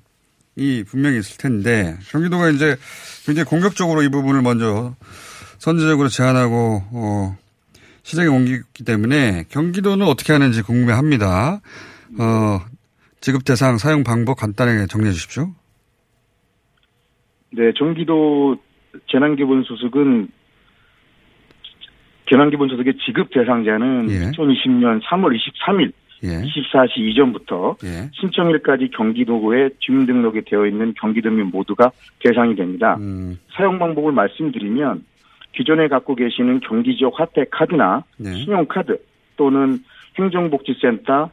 이 0.57 0.85
분명히 0.87 1.19
있을 1.19 1.37
텐데 1.39 1.97
경기도가 2.11 2.51
이제 2.51 2.77
굉장히 3.25 3.45
공격적으로 3.49 4.03
이 4.03 4.09
부분을 4.09 4.43
먼저 4.43 4.95
선제적으로 5.65 6.09
제안하고 6.09 6.83
어, 6.93 7.37
시장에 8.03 8.29
옮기기 8.29 8.85
때문에 8.85 9.45
경기도는 9.49 10.07
어떻게 10.07 10.35
하는지 10.35 10.61
궁금해합니다. 10.61 11.63
어, 12.21 12.61
지급 13.23 13.47
대상 13.47 13.79
사용 13.79 14.05
방법 14.05 14.35
간단하게 14.35 14.85
정리해 14.89 15.13
주십시오. 15.13 15.53
네, 17.51 17.73
경기도 17.79 18.57
재난기본소득은 19.11 20.29
재난기본소득의 22.29 22.99
지급 23.07 23.31
대상자는 23.33 24.11
예. 24.11 24.31
2020년 24.33 25.01
3월 25.03 25.35
23일 25.35 25.93
예. 26.25 26.43
24시 26.43 26.99
이전부터 26.99 27.77
예. 27.85 28.11
신청일까지 28.13 28.91
경기도구에 28.95 29.71
주민등록이 29.79 30.43
되어 30.45 30.67
있는 30.67 30.93
경기도민 31.01 31.47
모두가 31.47 31.91
대상이 32.23 32.55
됩니다. 32.55 32.97
음, 32.99 33.39
사용 33.57 33.79
방법을 33.79 34.13
말씀드리면 34.13 35.14
기존에 35.57 35.89
갖고 35.89 36.15
계시는 36.15 36.61
경기 36.61 36.97
지역 36.97 37.19
화폐 37.19 37.45
카드나 37.51 38.05
네. 38.19 38.35
신용카드 38.35 38.99
또는 39.37 39.79
행정복지센터 40.19 41.31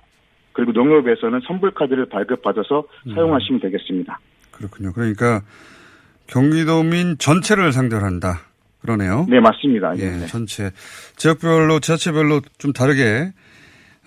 그리고 0.53 0.71
농협에서는 0.71 1.41
선불카드를 1.47 2.07
발급받아서 2.09 2.83
음. 3.07 3.15
사용하시면 3.15 3.61
되겠습니다. 3.61 4.19
그렇군요. 4.51 4.91
그러니까 4.93 5.41
경기도민 6.27 7.17
전체를 7.17 7.71
상대로 7.71 8.03
한다. 8.03 8.41
그러네요. 8.81 9.25
네, 9.29 9.39
맞습니다. 9.39 9.95
예, 9.97 10.09
네. 10.09 10.25
전체 10.27 10.71
지역별로 11.15 11.79
지자체별로 11.79 12.41
좀 12.57 12.73
다르게 12.73 13.31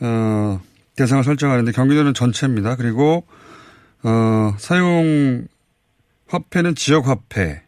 어, 0.01 0.61
대상을 0.97 1.23
설정하는데 1.23 1.71
경기도는 1.73 2.13
전체입니다. 2.13 2.77
그리고 2.77 3.25
어, 4.03 4.53
사용 4.59 5.47
화폐는 6.29 6.75
지역 6.75 7.07
되는 7.07 7.64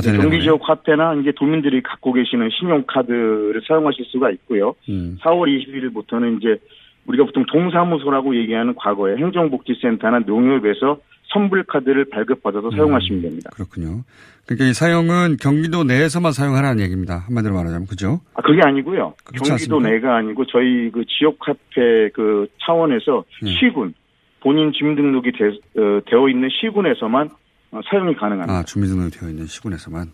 경기 0.00 0.16
거네요. 0.16 0.40
지역 0.40 0.60
화폐나 0.62 1.14
이제 1.14 1.32
도민들이 1.36 1.82
갖고 1.82 2.12
계시는 2.12 2.48
신용카드를 2.58 3.60
사용하실 3.68 4.06
수가 4.06 4.30
있고요. 4.30 4.74
음, 4.88 5.18
4월 5.22 5.48
20일부터는 5.48 6.38
이제 6.38 6.58
우리가 7.06 7.24
보통 7.24 7.44
동사무소라고 7.46 8.36
얘기하는 8.36 8.74
과거에 8.74 9.16
행정복지센터나 9.16 10.20
농협에서 10.20 10.98
선불카드를 11.32 12.06
발급받아서 12.10 12.70
사용하시면 12.70 13.22
됩니다. 13.22 13.50
그렇군요. 13.54 14.02
그러니까 14.46 14.66
이 14.66 14.72
사용은 14.72 15.36
경기도 15.40 15.84
내에서만 15.84 16.32
사용하라는 16.32 16.82
얘기입니다. 16.82 17.24
한마디로 17.26 17.54
말하자면 17.54 17.86
그죠? 17.86 18.20
아, 18.34 18.42
그게 18.42 18.60
아니고요. 18.62 19.14
경기도 19.32 19.52
않습니까? 19.54 19.88
내가 19.88 20.16
아니고 20.16 20.44
저희 20.46 20.90
그 20.90 21.04
지역 21.06 21.36
화폐 21.40 22.10
그 22.12 22.46
차원에서 22.64 23.24
예. 23.44 23.50
시군 23.52 23.94
본인 24.40 24.72
주민등록이 24.72 25.32
되, 25.32 25.46
어 25.46 26.28
있는 26.28 26.48
시군에서만 26.60 27.28
어, 27.28 27.41
사용이 27.90 28.14
가능합니다. 28.14 28.52
아, 28.58 28.62
주민등록이 28.64 29.10
되어 29.18 29.28
있는 29.28 29.46
시군에서만. 29.46 30.10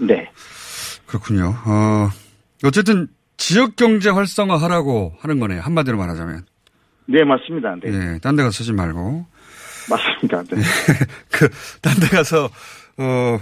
네. 0.00 0.30
그렇군요. 1.06 1.54
어, 1.66 2.08
어쨌든 2.64 3.08
지역 3.36 3.76
경제 3.76 4.08
활성화 4.10 4.56
하라고 4.56 5.14
하는 5.20 5.40
거네요. 5.40 5.60
한마디로 5.60 5.96
말하자면. 5.98 6.44
네, 7.06 7.24
맞습니다. 7.24 7.74
네. 7.82 7.88
예, 8.14 8.18
딴데 8.20 8.42
가서 8.44 8.52
쓰지 8.58 8.72
말고. 8.72 9.26
맞습니다. 9.90 10.42
네. 10.44 10.62
그, 11.32 11.48
딴 11.82 11.94
데 12.00 12.06
가서, 12.08 12.44
어, 12.98 13.38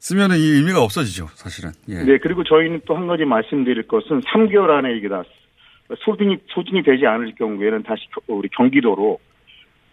쓰면은 0.00 0.36
이 0.38 0.42
의미가 0.42 0.82
없어지죠, 0.82 1.28
사실은. 1.34 1.70
예. 1.88 2.02
네, 2.02 2.18
그리고 2.18 2.42
저희는 2.42 2.80
또 2.86 2.96
한 2.96 3.06
가지 3.06 3.24
말씀드릴 3.24 3.86
것은 3.86 4.20
3개월 4.22 4.70
안에 4.70 4.96
이게 4.96 5.08
다 5.08 5.22
소진이, 6.04 6.38
소진이 6.54 6.82
되지 6.82 7.06
않을 7.06 7.34
경우에는 7.38 7.82
다시 7.84 8.02
겨- 8.12 8.20
우리 8.34 8.48
경기도로 8.48 9.18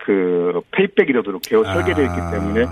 그 0.06 0.62
페이백이 0.72 1.14
되도록 1.14 1.42
개어 1.42 1.64
설계되어 1.64 2.06
있기 2.06 2.22
아. 2.22 2.32
때문에 2.32 2.66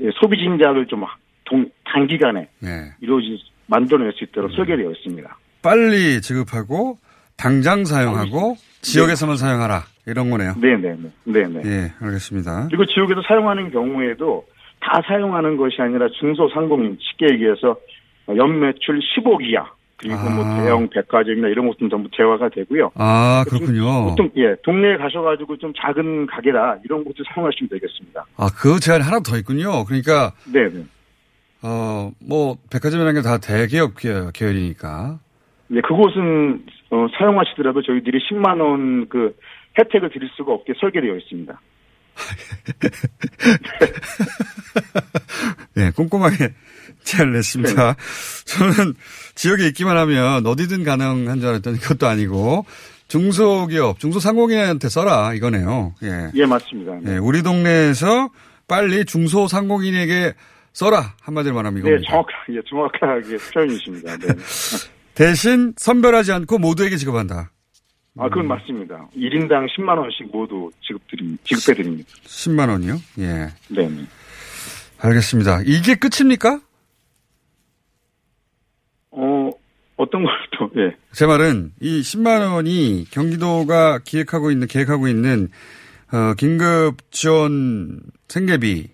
예, 0.00 0.10
소비 0.18 0.38
진작을 0.38 0.86
좀 0.86 1.04
동- 1.44 1.70
단기간에 1.84 2.48
예. 2.64 2.94
이루어질 3.00 3.38
만들어낼 3.66 4.12
수 4.12 4.24
있도록 4.24 4.52
설계되어 4.52 4.90
있습니다. 4.90 5.36
빨리 5.62 6.20
지급하고, 6.22 6.98
당장 7.36 7.84
사용하고, 7.84 8.56
지역에서만 8.80 9.36
사용하라. 9.36 9.82
이런 10.06 10.30
거네요. 10.30 10.54
네네네. 10.58 11.10
네네. 11.24 11.62
예, 11.66 11.92
알겠습니다. 12.00 12.68
그리고 12.68 12.86
지역에서 12.86 13.20
사용하는 13.28 13.70
경우에도 13.70 14.46
다 14.80 15.02
사용하는 15.06 15.56
것이 15.56 15.76
아니라 15.82 16.08
중소상공인 16.18 16.96
쉽게 17.00 17.34
얘기해서 17.34 17.76
연매출 18.28 19.00
10억 19.00 19.42
이하 19.42 19.68
그리고 19.98 20.28
뭐 20.30 20.44
아. 20.44 20.60
대형 20.62 20.88
백화점이나 20.90 21.48
이런 21.48 21.66
것들은 21.68 21.88
전부 21.90 22.08
대화가 22.16 22.48
되고요. 22.50 22.90
아, 22.96 23.44
그렇군요. 23.48 24.10
보통 24.10 24.30
예 24.36 24.54
동네에 24.62 24.96
가셔가지고 24.98 25.56
좀 25.58 25.72
작은 25.80 26.26
가게라 26.26 26.76
이런 26.84 27.02
곳을 27.04 27.24
사용하시면 27.32 27.70
되겠습니다. 27.70 28.26
아, 28.36 28.48
그 28.54 28.78
제한이 28.78 29.02
하나 29.02 29.18
더 29.20 29.36
있군요. 29.38 29.84
그러니까, 29.84 30.32
네네. 30.52 30.84
어, 31.62 32.12
뭐, 32.20 32.58
백화점이라는 32.70 33.14
게 33.14 33.22
다 33.26 33.38
대기업 33.38 33.96
계- 33.96 34.30
계열이니까. 34.34 35.18
네 35.68 35.80
그곳은 35.80 36.64
어, 36.90 37.06
사용하시더라도 37.18 37.82
저희들이 37.82 38.18
10만 38.30 38.60
원 38.60 39.08
그 39.08 39.34
혜택을 39.78 40.10
드릴 40.10 40.28
수가 40.36 40.52
없게 40.52 40.72
설계되어 40.80 41.16
있습니다. 41.16 41.60
네, 45.74 45.90
꼼꼼하게 45.90 46.54
제안을 47.02 47.32
냈습니다. 47.34 47.94
저는 48.46 48.94
지역에 49.36 49.68
있기만 49.68 49.96
하면 49.96 50.44
어디든 50.44 50.82
가능한 50.82 51.40
줄 51.40 51.48
알았더니 51.50 51.78
그것도 51.78 52.08
아니고 52.08 52.66
중소기업, 53.08 54.00
중소상공인한테 54.00 54.88
써라 54.88 55.32
이거네요. 55.34 55.94
예. 56.02 56.30
예 56.34 56.46
맞습니다. 56.46 56.98
네, 57.02 57.14
예, 57.14 57.18
우리 57.18 57.42
동네에서 57.42 58.30
빨리 58.66 59.04
중소상공인에게 59.04 60.34
써라 60.72 61.14
한마디로 61.22 61.54
말하면 61.54 61.82
네 61.82 61.90
이겁니다. 61.90 62.10
정확하게 62.10 62.56
예, 62.56 62.60
정확하게 62.68 63.36
표현이십니다. 63.54 64.16
네. 64.16 64.26
대신 65.14 65.72
선별하지 65.76 66.32
않고 66.32 66.58
모두에게 66.58 66.96
지급한다. 66.96 67.52
아, 68.18 68.28
그건 68.30 68.48
맞습니다. 68.48 69.08
1인당 69.14 69.66
10만 69.76 69.98
원씩 69.98 70.30
모두 70.32 70.70
지급드립니다. 70.82 71.42
지급해 71.44 71.76
드립니다. 71.76 72.08
10만 72.24 72.70
원이요? 72.70 72.96
예. 73.18 73.48
네. 73.68 73.88
알겠습니다. 74.98 75.60
이게 75.66 75.94
끝입니까? 75.94 76.60
어, 79.16 79.50
어떤 79.96 80.22
걸 80.22 80.32
또, 80.58 80.70
예. 80.76 80.94
제 81.12 81.26
말은 81.26 81.72
이 81.80 82.00
10만 82.00 82.52
원이 82.52 83.06
경기도가 83.10 84.00
기획하고 84.04 84.50
있는 84.50 84.66
계획하고 84.66 85.08
있는 85.08 85.48
어, 86.12 86.34
긴급 86.34 87.10
지원 87.10 88.00
생계비 88.28 88.88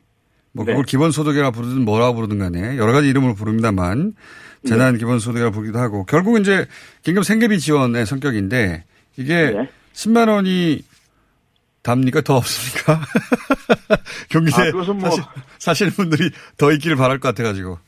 뭐 0.53 0.65
그걸 0.65 0.85
네. 0.85 0.91
기본 0.91 1.11
소득이라 1.11 1.51
부르든 1.51 1.85
뭐라 1.85 2.13
부르든 2.13 2.39
간에 2.39 2.77
여러 2.77 2.93
가지 2.93 3.09
이름으로 3.09 3.35
부릅니다만 3.35 4.15
재난 4.65 4.97
기본 4.97 5.19
소득이라 5.19 5.51
부르기도 5.51 5.79
하고 5.81 6.05
결국 6.05 6.39
이제 6.39 6.67
긴급 7.03 7.25
생계비 7.25 7.59
지원의 7.59 8.07
성격인데 8.07 8.85
이게 9.17 9.51
네. 9.51 9.69
10만 9.95 10.29
원이 10.29 10.83
답니까 11.83 12.21
더 12.21 12.37
없습니까? 12.37 13.01
경기도에 14.31 14.69
아, 14.69 14.93
뭐- 14.93 15.11
사실, 15.11 15.25
사시는 15.59 15.93
분들이 15.93 16.31
더 16.57 16.71
있기를 16.71 16.97
바랄 16.97 17.19
것 17.19 17.29
같아가지고 17.29 17.79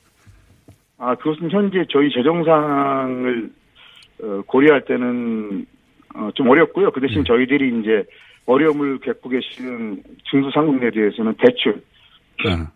아, 1.05 1.14
그것은 1.16 1.50
현재 1.50 1.84
저희 1.90 2.11
재정상을 2.11 3.50
어, 4.22 4.42
고려할 4.46 4.86
때는 4.86 5.66
어, 6.14 6.30
좀 6.34 6.48
어렵고요. 6.48 6.90
그 6.92 7.00
대신 7.00 7.24
저희들이 7.24 7.80
이제 7.80 8.05
어려움을 8.46 9.00
겪고 9.00 9.28
계시는 9.28 10.02
중소상공인에 10.24 10.90
대해서는 10.92 11.34
대출, 11.38 11.82
아, 12.46 12.70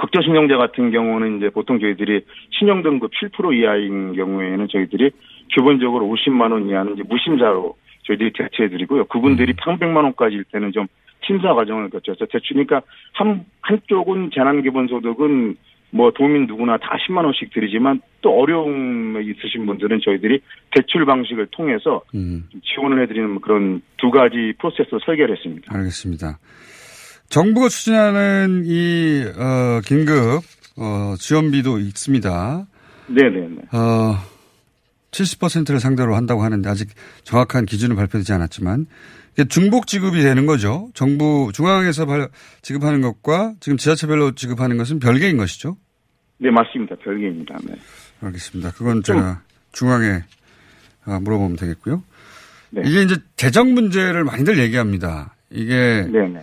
국저신용자 0.00 0.56
같은 0.56 0.90
경우는 0.90 1.36
이제 1.36 1.50
보통 1.50 1.78
저희들이 1.78 2.22
신용등급 2.50 3.12
7% 3.12 3.56
이하인 3.56 4.14
경우에는 4.14 4.66
저희들이 4.68 5.10
기본적으로 5.54 6.06
50만 6.06 6.50
원 6.50 6.68
이하는 6.68 6.94
이제 6.94 7.04
무심사로 7.08 7.76
저희들이 8.06 8.32
대체해드리고요. 8.32 9.04
그분들이 9.04 9.52
300만 9.52 9.96
원까지일 9.96 10.44
때는 10.52 10.72
좀 10.72 10.86
심사 11.24 11.54
과정을 11.54 11.90
거쳐서 11.90 12.26
대출이니까 12.26 12.82
한 13.14 13.44
한쪽은 13.60 14.30
재난기본소득은 14.34 15.56
뭐 15.90 16.10
도민 16.12 16.46
누구나 16.46 16.76
다 16.78 16.96
10만 17.06 17.24
원씩 17.24 17.52
드리지만 17.52 18.00
또 18.20 18.30
어려움에 18.40 19.22
있으신 19.22 19.66
분들은 19.66 20.00
저희들이 20.04 20.40
대출 20.74 21.06
방식을 21.06 21.48
통해서 21.52 22.02
음. 22.14 22.44
좀 22.50 22.60
지원을 22.62 23.02
해드리는 23.02 23.40
그런 23.40 23.80
두 23.96 24.10
가지 24.10 24.52
프로세스로 24.58 25.00
설계를 25.04 25.36
했습니다. 25.36 25.72
알겠습니다. 25.74 26.38
정부가 27.28 27.68
추진하는 27.68 28.62
이, 28.66 29.24
어, 29.36 29.80
긴급, 29.84 30.42
어, 30.76 31.14
지원비도 31.18 31.78
있습니다. 31.78 32.66
네네네. 33.08 33.56
어, 33.72 34.14
70%를 35.10 35.80
상대로 35.80 36.14
한다고 36.14 36.42
하는데 36.42 36.68
아직 36.68 36.88
정확한 37.24 37.64
기준은 37.64 37.96
발표되지 37.96 38.32
않았지만 38.32 38.86
중복 39.44 39.86
지급이 39.86 40.22
되는 40.22 40.46
거죠. 40.46 40.90
정부 40.94 41.50
중앙에서 41.52 42.06
발- 42.06 42.28
지급하는 42.62 43.00
것과 43.02 43.54
지금 43.60 43.76
지자체별로 43.76 44.34
지급하는 44.34 44.76
것은 44.78 44.98
별개인 44.98 45.36
것이죠. 45.36 45.76
네, 46.38 46.50
맞습니다. 46.50 46.96
별개입니다. 46.96 47.56
네. 47.64 47.74
알겠습니다. 48.20 48.72
그건 48.72 49.02
제가 49.02 49.42
중앙에 49.72 50.22
아, 51.04 51.20
물어보면 51.20 51.56
되겠고요. 51.56 52.02
네. 52.70 52.82
이게 52.84 53.02
이제 53.02 53.16
재정 53.36 53.74
문제를 53.74 54.24
많이들 54.24 54.58
얘기합니다. 54.58 55.34
이게 55.50 56.06
네네. 56.10 56.42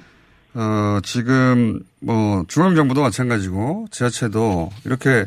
어, 0.55 0.99
지금 1.03 1.81
뭐 1.99 2.45
중앙정부도 2.47 3.01
마찬가지고 3.01 3.87
지자체도 3.91 4.71
이렇게 4.85 5.25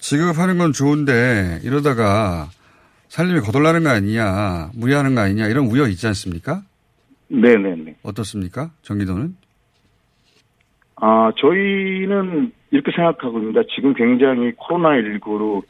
지급하는 0.00 0.58
건 0.58 0.72
좋은데 0.72 1.60
이러다가 1.62 2.50
살림이 3.08 3.40
거덜나는 3.40 3.84
거 3.84 3.90
아니냐, 3.90 4.70
무리하는 4.74 5.14
거 5.14 5.22
아니냐 5.22 5.46
이런 5.46 5.66
우려 5.66 5.86
있지 5.88 6.06
않습니까? 6.08 6.62
네네네. 7.28 7.96
어떻습니까? 8.02 8.70
정기도는? 8.82 9.36
아, 10.96 11.30
저희는 11.36 12.52
이렇게 12.70 12.90
생각하고 12.92 13.38
있습니다. 13.38 13.62
지금 13.74 13.94
굉장히 13.94 14.52
코로나19로 14.52 15.62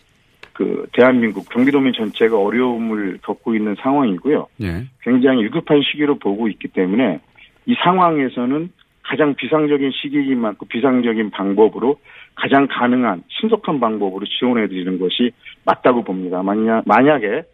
그 0.53 0.87
대한민국 0.93 1.49
경기도민 1.51 1.93
전체가 1.93 2.37
어려움을 2.37 3.19
겪고 3.23 3.55
있는 3.55 3.77
상황이고요. 3.81 4.49
예. 4.63 4.87
굉장히 5.03 5.45
위급한 5.45 5.83
시기로 5.83 6.19
보고 6.19 6.49
있기 6.49 6.69
때문에 6.69 7.21
이 7.67 7.75
상황에서는 7.85 8.71
가장 9.03 9.35
비상적인 9.35 9.93
시기인 9.93 10.41
만큼 10.41 10.67
비상적인 10.69 11.31
방법으로 11.31 12.01
가장 12.35 12.67
가능한 12.69 13.23
신속한 13.29 13.81
방법으로 13.81 14.27
지원해 14.27 14.67
드리는 14.69 14.99
것이 14.99 15.31
맞다고 15.65 16.03
봅니다. 16.03 16.43
만약 16.43 16.83
만약에 16.87 17.45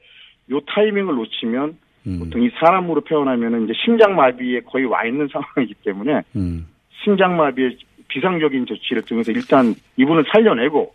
요 0.51 0.61
타이밍을 0.61 1.15
놓치면 1.15 1.77
음, 2.07 2.19
보통 2.19 2.43
이 2.43 2.51
사람으로 2.59 3.03
표현하면은 3.03 3.65
이제 3.65 3.73
심장마비에 3.85 4.61
거의 4.61 4.85
와 4.85 5.05
있는 5.05 5.29
상황이기 5.33 5.75
때문에 5.85 6.23
음, 6.37 6.67
심장마비의 7.03 7.79
비상적인 8.09 8.67
조치를 8.67 9.03
통해서 9.03 9.33
일단 9.33 9.75
이분을 9.97 10.25
살려내고 10.33 10.95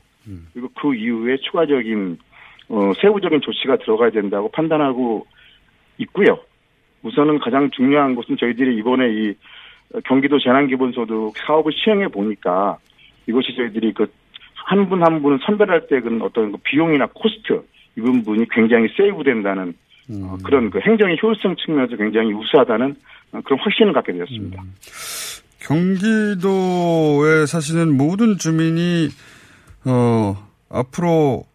그리고 0.54 0.70
그 0.80 0.94
이후에 0.94 1.38
추가적인 1.38 2.18
어, 2.70 2.92
세부적인 3.02 3.42
조치가 3.42 3.78
들어가야 3.78 4.12
된다고 4.12 4.50
판단하고 4.52 5.26
있고요. 5.98 6.40
우선은 7.02 7.40
가장 7.40 7.72
중요한 7.72 8.14
것은 8.14 8.38
저희들이 8.38 8.78
이번에 8.78 9.10
이 9.10 9.34
경기도 10.06 10.38
재난기본소득 10.40 11.36
사업을 11.38 11.72
시행해 11.74 12.10
보니까 12.10 12.78
이것이 13.26 13.56
저희들이 13.56 13.94
그 13.94 14.08
한 14.70 14.88
분 14.88 15.06
한 15.06 15.24
분을 15.24 15.40
선별할 15.44 15.88
때 15.88 16.00
그런 16.00 16.22
어떤 16.22 16.52
그 16.52 16.60
비용이나 16.64 17.08
코스트 17.08 17.64
이 17.98 18.02
부분이 18.02 18.46
굉장히 18.52 18.88
save된다는 18.96 19.74
어, 20.12 20.38
그런 20.44 20.70
그 20.70 20.80
행정의 20.80 21.18
효율성 21.22 21.56
측면에서 21.64 21.96
굉장히 21.96 22.34
우수하다는 22.34 22.96
어, 23.34 23.42
그런 23.44 23.60
확신을 23.60 23.94
갖게 23.94 24.14
되었습니다. 24.14 24.64
경기도에 25.60 27.46
사시는 27.46 27.96
모든 27.96 28.38
주민이 28.38 29.10
어, 29.86 30.50
앞으로 30.70 31.46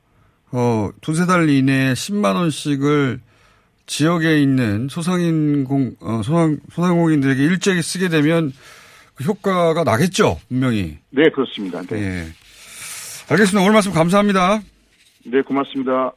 어, 0.52 0.90
두세 1.00 1.26
달 1.26 1.48
이내에 1.48 1.94
10만 1.94 2.36
원씩을 2.36 3.20
지역에 3.86 4.40
있는 4.40 4.88
소상인 4.88 5.64
공 5.64 5.96
어, 6.00 6.22
소상 6.22 6.58
소상공인들에게 6.70 7.42
일제히 7.42 7.82
쓰게 7.82 8.08
되면 8.08 8.52
그 9.14 9.24
효과가 9.24 9.84
나겠죠, 9.84 10.38
분명히. 10.48 10.98
네, 11.10 11.28
그렇습니다. 11.30 11.82
네. 11.82 11.96
예. 11.96 12.24
알겠습니다. 13.30 13.60
오늘 13.62 13.72
말씀 13.72 13.92
감사합니다. 13.92 14.60
네, 15.24 15.42
고맙습니다. 15.42 16.12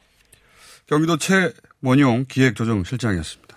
경기도 0.86 1.16
최 1.16 1.52
원용 1.82 2.24
기획조정실장이었습니다. 2.28 3.48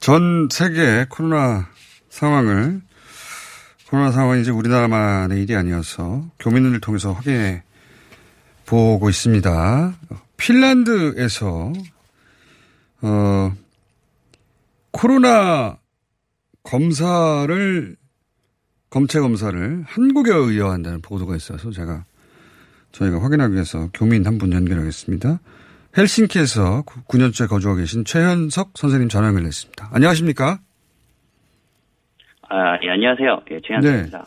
전 0.00 0.48
세계 0.50 1.04
코로나 1.08 1.68
상황을 2.08 2.80
코로나 3.88 4.10
상황이 4.10 4.40
이제 4.40 4.50
우리나라만의 4.50 5.42
일이 5.42 5.54
아니어서 5.54 6.24
교민을 6.38 6.80
통해서 6.80 7.12
확인해 7.12 7.62
보고 8.64 9.10
있습니다. 9.10 9.94
핀란드에서 10.36 11.72
어 13.02 13.54
코로나 14.92 15.78
검사를 16.62 17.96
검체 18.90 19.20
검사를 19.20 19.84
한국에 19.86 20.32
의뢰한다는 20.32 21.00
보도가 21.00 21.36
있어서 21.36 21.70
제가 21.70 22.04
저희가 22.92 23.22
확인하기 23.22 23.54
위해서 23.54 23.88
교민 23.94 24.26
한 24.26 24.38
분 24.38 24.52
연결하겠습니다. 24.52 25.38
헬싱키에서 25.96 26.82
9년째 27.08 27.48
거주하고 27.48 27.78
계신 27.80 28.04
최현석 28.04 28.72
선생님 28.74 29.08
전화 29.08 29.28
연결했습니다. 29.28 29.90
안녕하십니까? 29.92 30.58
아, 32.48 32.78
예, 32.82 32.90
안녕하세요. 32.90 33.42
예, 33.52 33.60
최현석입니다. 33.64 34.24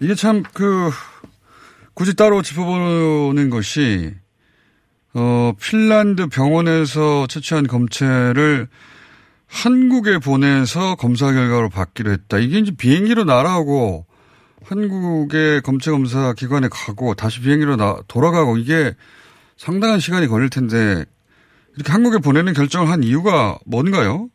이게 0.00 0.14
참 0.14 0.42
그 0.54 0.90
굳이 1.92 2.16
따로 2.16 2.40
짚어보는 2.40 3.50
것이 3.50 4.14
어 5.12 5.52
핀란드 5.60 6.28
병원에서 6.28 7.26
채취한 7.26 7.66
검체를 7.66 8.68
한국에 9.50 10.18
보내서 10.18 10.94
검사 10.94 11.32
결과로 11.32 11.68
받기로 11.68 12.10
했다. 12.12 12.38
이게 12.38 12.58
이제 12.58 12.72
비행기로 12.76 13.24
날아오고 13.24 14.06
한국의 14.64 15.62
검체 15.62 15.90
검사 15.90 16.32
기관에 16.34 16.68
가고 16.70 17.14
다시 17.14 17.40
비행기로 17.40 17.76
나, 17.76 17.96
돌아가고 18.08 18.56
이게 18.58 18.92
상당한 19.56 19.98
시간이 19.98 20.28
걸릴 20.28 20.48
텐데 20.50 21.04
이렇게 21.76 21.92
한국에 21.92 22.18
보내는 22.18 22.52
결정을 22.52 22.88
한 22.88 23.02
이유가 23.02 23.58
뭔가요? 23.66 24.28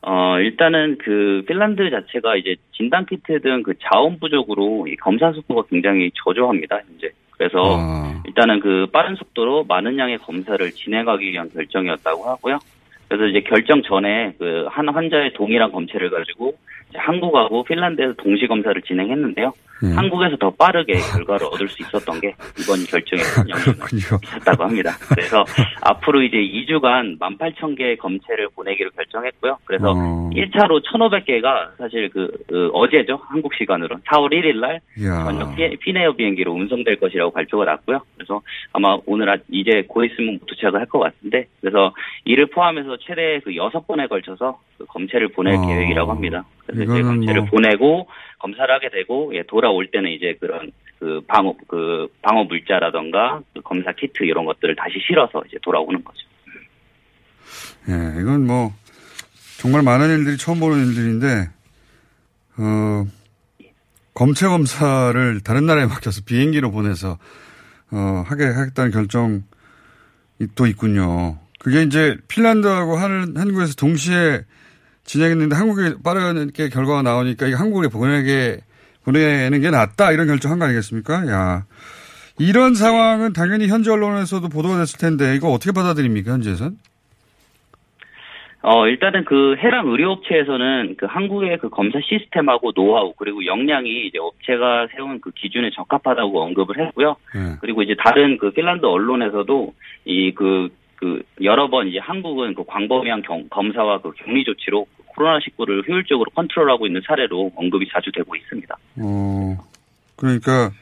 어, 0.00 0.38
일단은 0.40 0.98
그 0.98 1.44
핀란드 1.46 1.90
자체가 1.90 2.36
이제 2.36 2.56
진단 2.72 3.04
키트 3.06 3.40
등 3.40 3.62
그 3.62 3.74
자원 3.82 4.18
부족으로 4.18 4.86
이 4.88 4.96
검사 4.96 5.32
속도가 5.32 5.64
굉장히 5.70 6.10
저조합니다, 6.24 6.76
현재. 6.76 7.10
그래서 7.30 7.58
아, 7.78 8.22
일단은 8.26 8.60
그 8.60 8.86
빠른 8.92 9.14
속도로 9.16 9.64
많은 9.64 9.98
양의 9.98 10.18
검사를 10.18 10.70
진행하기 10.70 11.30
위한 11.30 11.50
결정이었다고 11.50 12.24
하고요. 12.24 12.58
그래서 13.08 13.26
이제 13.26 13.40
결정 13.40 13.82
전에 13.82 14.34
그 14.38 14.68
한 14.70 14.88
환자의 14.88 15.32
동일한 15.32 15.72
검체를 15.72 16.10
가지고 16.10 16.54
한국하고 16.94 17.64
핀란드에서 17.64 18.14
동시 18.14 18.46
검사를 18.46 18.80
진행했는데요. 18.82 19.52
예. 19.84 19.94
한국에서 19.94 20.36
더 20.36 20.50
빠르게 20.50 20.94
결과를 21.14 21.46
얻을 21.52 21.68
수 21.68 21.82
있었던 21.82 22.20
게 22.20 22.34
이번 22.60 22.84
결정에 22.84 23.22
큰 23.22 23.48
영향을. 23.48 23.74
있었다고 24.24 24.64
합니다. 24.64 24.90
그래서 25.08 25.44
앞으로 25.82 26.22
이제 26.22 26.36
2주간 26.38 27.18
18,000개의 27.18 27.98
검체를 27.98 28.48
보내기로 28.56 28.90
결정했고요. 28.90 29.58
그래서 29.64 29.92
어. 29.92 30.30
1차로 30.32 30.82
1,500개가 30.84 31.76
사실 31.78 32.08
그, 32.10 32.28
그 32.48 32.70
어제죠. 32.72 33.20
한국 33.28 33.54
시간으로 33.54 33.96
4월 34.06 34.32
1일 34.32 34.56
날. 34.60 34.80
저녁 34.98 35.54
피- 35.56 35.76
피네어 35.76 36.12
비행기로 36.12 36.52
운송될 36.52 36.96
것이라고 36.98 37.30
발표가 37.30 37.64
났고요. 37.64 38.00
그래서 38.16 38.40
아마 38.72 38.96
오늘 39.06 39.30
아- 39.30 39.36
이제 39.50 39.84
곧 39.88 40.04
있으면 40.04 40.38
도착을 40.46 40.80
할 40.80 40.88
것 40.88 41.00
같은데 41.00 41.46
그래서 41.60 41.92
이를 42.24 42.46
포함해서 42.46 42.96
최대 43.00 43.40
그 43.44 43.54
여섯 43.56 43.86
번에 43.86 44.06
걸쳐서 44.06 44.58
그 44.78 44.86
검체를 44.86 45.28
보낼 45.28 45.56
어. 45.56 45.66
계획이라고 45.66 46.10
합니다. 46.10 46.44
그래서 46.66 46.82
이제 46.92 47.02
검체를 47.02 47.42
뭐- 47.42 47.50
보내고 47.50 48.08
검사를 48.38 48.72
하게 48.72 48.88
되고 48.88 49.30
예, 49.34 49.42
돌아 49.42 49.67
올 49.70 49.90
때는 49.90 50.10
이제 50.10 50.36
그런 50.40 50.72
그 50.98 51.20
방어 51.26 51.54
그 51.68 52.08
방어 52.22 52.44
물자라던가 52.44 53.40
그 53.54 53.60
검사 53.62 53.92
키트 53.92 54.24
이런 54.24 54.44
것들을 54.44 54.74
다시 54.76 54.98
실어서 55.06 55.42
이제 55.46 55.56
돌아오는 55.62 56.02
거죠. 56.02 56.18
예, 57.88 58.20
이건 58.20 58.46
뭐 58.46 58.72
정말 59.58 59.82
많은 59.82 60.18
일들이 60.18 60.36
처음 60.36 60.60
보는 60.60 60.86
일들인데 60.86 61.50
어 62.58 63.06
검체 64.14 64.48
검사를 64.48 65.40
다른 65.40 65.66
나라에 65.66 65.86
맡겨서 65.86 66.22
비행기로 66.26 66.70
보내서 66.70 67.18
어 67.90 68.24
하게 68.26 68.46
하겠다는 68.46 68.90
결정이 68.90 69.42
또 70.54 70.66
있군요. 70.66 71.38
그게 71.60 71.82
이제 71.82 72.16
핀란드하고 72.28 72.96
한, 72.96 73.34
한국에서 73.36 73.74
동시에 73.74 74.44
진행했는데 75.04 75.56
한국에 75.56 75.94
빠르게 76.04 76.68
결과가 76.68 77.02
나오니까 77.02 77.46
이게 77.46 77.56
한국에 77.56 77.88
보내게 77.88 78.60
보내는 79.08 79.60
게 79.60 79.70
낫다 79.70 80.12
이런 80.12 80.26
결정한 80.26 80.58
거 80.58 80.66
아니겠습니까? 80.66 81.28
야 81.28 81.64
이런 82.38 82.74
상황은 82.74 83.32
당연히 83.32 83.68
현지 83.68 83.90
언론에서도 83.90 84.48
보도가 84.48 84.76
됐을 84.78 84.98
텐데 84.98 85.34
이거 85.34 85.48
어떻게 85.48 85.72
받아들입니까 85.72 86.32
현지에선? 86.32 86.76
어, 88.60 88.86
일단은 88.86 89.24
그 89.24 89.56
해당 89.58 89.86
의료업체에서는 89.88 90.96
그 90.98 91.06
한국의 91.06 91.58
그 91.58 91.70
검사 91.70 92.00
시스템하고 92.00 92.72
노하우 92.72 93.14
그리고 93.16 93.46
역량이 93.46 94.06
이제 94.06 94.18
업체가 94.18 94.88
세운 94.94 95.20
그 95.20 95.30
기준에 95.30 95.70
적합하다고 95.70 96.42
언급을 96.42 96.78
했고요. 96.78 97.16
네. 97.34 97.56
그리고 97.60 97.82
이제 97.82 97.94
다른 97.96 98.36
그 98.36 98.50
핀란드 98.50 98.84
언론에서도 98.84 99.74
이 100.04 100.32
그 100.32 100.68
그 101.00 101.22
여러 101.42 101.68
번 101.70 101.86
이제 101.88 101.98
한국은 101.98 102.54
그 102.54 102.64
광범위한 102.64 103.22
경- 103.22 103.48
검사와 103.48 104.00
그 104.00 104.10
격리 104.12 104.44
조치로 104.44 104.86
코로나 105.06 105.38
19를 105.38 105.88
효율적으로 105.88 106.30
컨트롤하고 106.34 106.86
있는 106.86 107.00
사례로 107.06 107.52
언급이 107.56 107.88
자주 107.92 108.10
되고 108.12 108.34
있습니다. 108.34 108.76
어, 109.00 109.56
그러니까, 110.16 110.72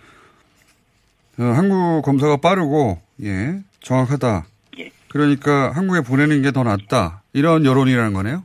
어, 1.38 1.42
한국 1.42 2.02
검사가 2.02 2.38
빠르고, 2.38 2.98
예, 3.22 3.60
정확하다. 3.80 4.46
예. 4.78 4.90
그러니까 5.08 5.72
한국에 5.72 6.00
보내는 6.00 6.42
게 6.42 6.50
더 6.50 6.62
낫다. 6.64 7.22
이런 7.34 7.64
여론이라는 7.66 8.12
거네요? 8.14 8.42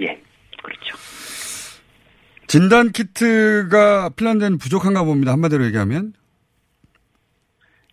예, 0.00 0.20
그렇죠. 0.62 0.96
진단 2.46 2.90
키트가 2.92 4.10
핀란드는 4.16 4.56
부족한가 4.58 5.04
봅니다. 5.04 5.32
한마디로 5.32 5.64
얘기하면. 5.66 6.14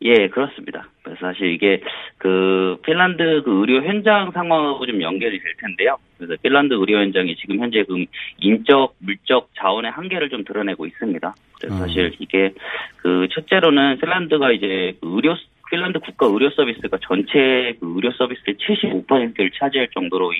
예, 0.03 0.27
그렇습니다. 0.29 0.87
사실 1.21 1.51
이게 1.53 1.81
그 2.17 2.77
핀란드 2.83 3.43
그 3.43 3.59
의료 3.61 3.81
현장 3.83 4.31
상황하고 4.31 4.85
좀 4.85 5.01
연결이 5.01 5.39
될 5.39 5.53
텐데요. 5.57 5.97
그래서 6.17 6.35
핀란드 6.41 6.73
의료 6.73 6.99
현장이 6.99 7.35
지금 7.35 7.59
현재 7.59 7.83
그 7.83 8.05
인적, 8.39 8.95
물적 8.99 9.49
자원의 9.55 9.91
한계를 9.91 10.29
좀 10.29 10.43
드러내고 10.43 10.85
있습니다. 10.85 11.33
그래서 11.59 11.75
음. 11.75 11.79
사실 11.79 12.11
이게 12.19 12.53
그 12.97 13.27
첫째로는 13.31 13.99
핀란드가 13.99 14.51
이제 14.51 14.95
그 15.01 15.15
의료 15.15 15.35
핀란드 15.69 15.99
국가 15.99 16.25
의료 16.27 16.49
서비스가 16.49 16.97
전체 17.01 17.73
그 17.79 17.93
의료 17.95 18.11
서비스의 18.11 18.55
75%를 18.55 19.51
차지할 19.57 19.87
정도로 19.93 20.33
이 20.33 20.37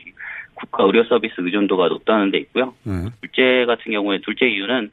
국가 0.54 0.84
의료 0.84 1.04
서비스 1.06 1.34
의존도가 1.38 1.88
높다는 1.88 2.30
데 2.32 2.38
있고요. 2.40 2.74
네. 2.84 3.10
둘째 3.22 3.66
같은 3.66 3.92
경우에 3.94 4.20
둘째 4.20 4.48
이유는 4.48 4.92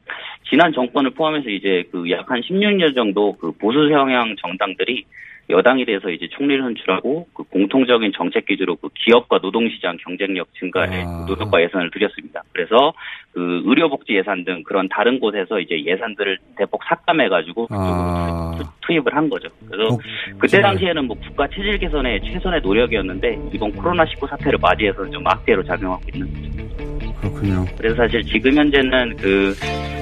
지난 0.48 0.72
정권을 0.72 1.10
포함해서 1.10 1.50
이제 1.50 1.84
그 1.90 2.08
약 2.08 2.30
한 2.30 2.40
16년 2.40 2.94
정도 2.94 3.36
그 3.36 3.52
보수 3.52 3.88
성향 3.88 4.34
정당들이 4.36 5.04
여당이 5.50 5.84
돼서 5.86 6.10
이제 6.10 6.28
총리를 6.30 6.62
선출하고 6.62 7.26
그 7.34 7.42
공통적인 7.44 8.12
정책 8.14 8.46
기조로 8.46 8.76
그 8.76 8.88
기업과 8.94 9.38
노동시장 9.42 9.96
경쟁력 10.04 10.48
증가에 10.58 11.02
아. 11.02 11.24
그 11.26 11.32
노력과 11.32 11.62
예산을 11.62 11.90
들였습니다. 11.90 12.42
그래서 12.52 12.92
그 13.32 13.62
의료복지 13.64 14.14
예산 14.14 14.44
등 14.44 14.62
그런 14.64 14.88
다른 14.88 15.18
곳에서 15.18 15.58
이제 15.60 15.82
예산들을 15.84 16.38
대폭 16.56 16.82
삭감해가지고 16.84 17.68
아, 17.70 18.58
투입을 18.82 19.14
한 19.14 19.28
거죠. 19.30 19.48
그래서 19.70 19.96
그때 20.38 20.60
당시에는 20.60 21.06
뭐 21.06 21.16
국가 21.18 21.46
체질 21.48 21.78
개선의 21.78 22.20
최선의 22.20 22.60
노력이었는데 22.60 23.38
이번 23.54 23.72
코로나 23.72 24.04
19 24.06 24.26
사태를 24.26 24.58
맞이해서 24.60 25.08
좀 25.10 25.26
악재로 25.26 25.62
작용하고 25.64 26.02
있는 26.12 26.28
거죠. 26.32 27.14
그렇군요. 27.20 27.64
그래서 27.76 27.96
사실 27.96 28.22
지금 28.24 28.54
현재는 28.54 29.16
그 29.16 29.54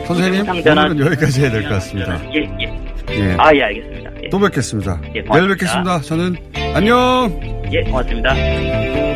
선생님, 0.07 0.43
오늘은 0.49 0.99
여기까지 1.07 1.43
해야 1.43 1.51
될 1.51 1.63
것 1.63 1.69
같습니다. 1.71 2.17
예, 2.35 2.41
예. 2.61 2.87
예. 3.11 3.37
아, 3.39 3.55
예, 3.55 3.63
알겠습니다. 3.63 3.96
예. 4.27 4.31
또 4.31 4.39
뵙겠습니다. 4.39 5.01
예, 5.09 5.13
내일 5.13 5.25
고맙습니다. 5.25 5.55
뵙겠습니다. 5.55 6.01
저는 6.01 6.37
안녕! 6.75 7.41
예, 7.73 7.83
고맙습니다. 7.83 9.16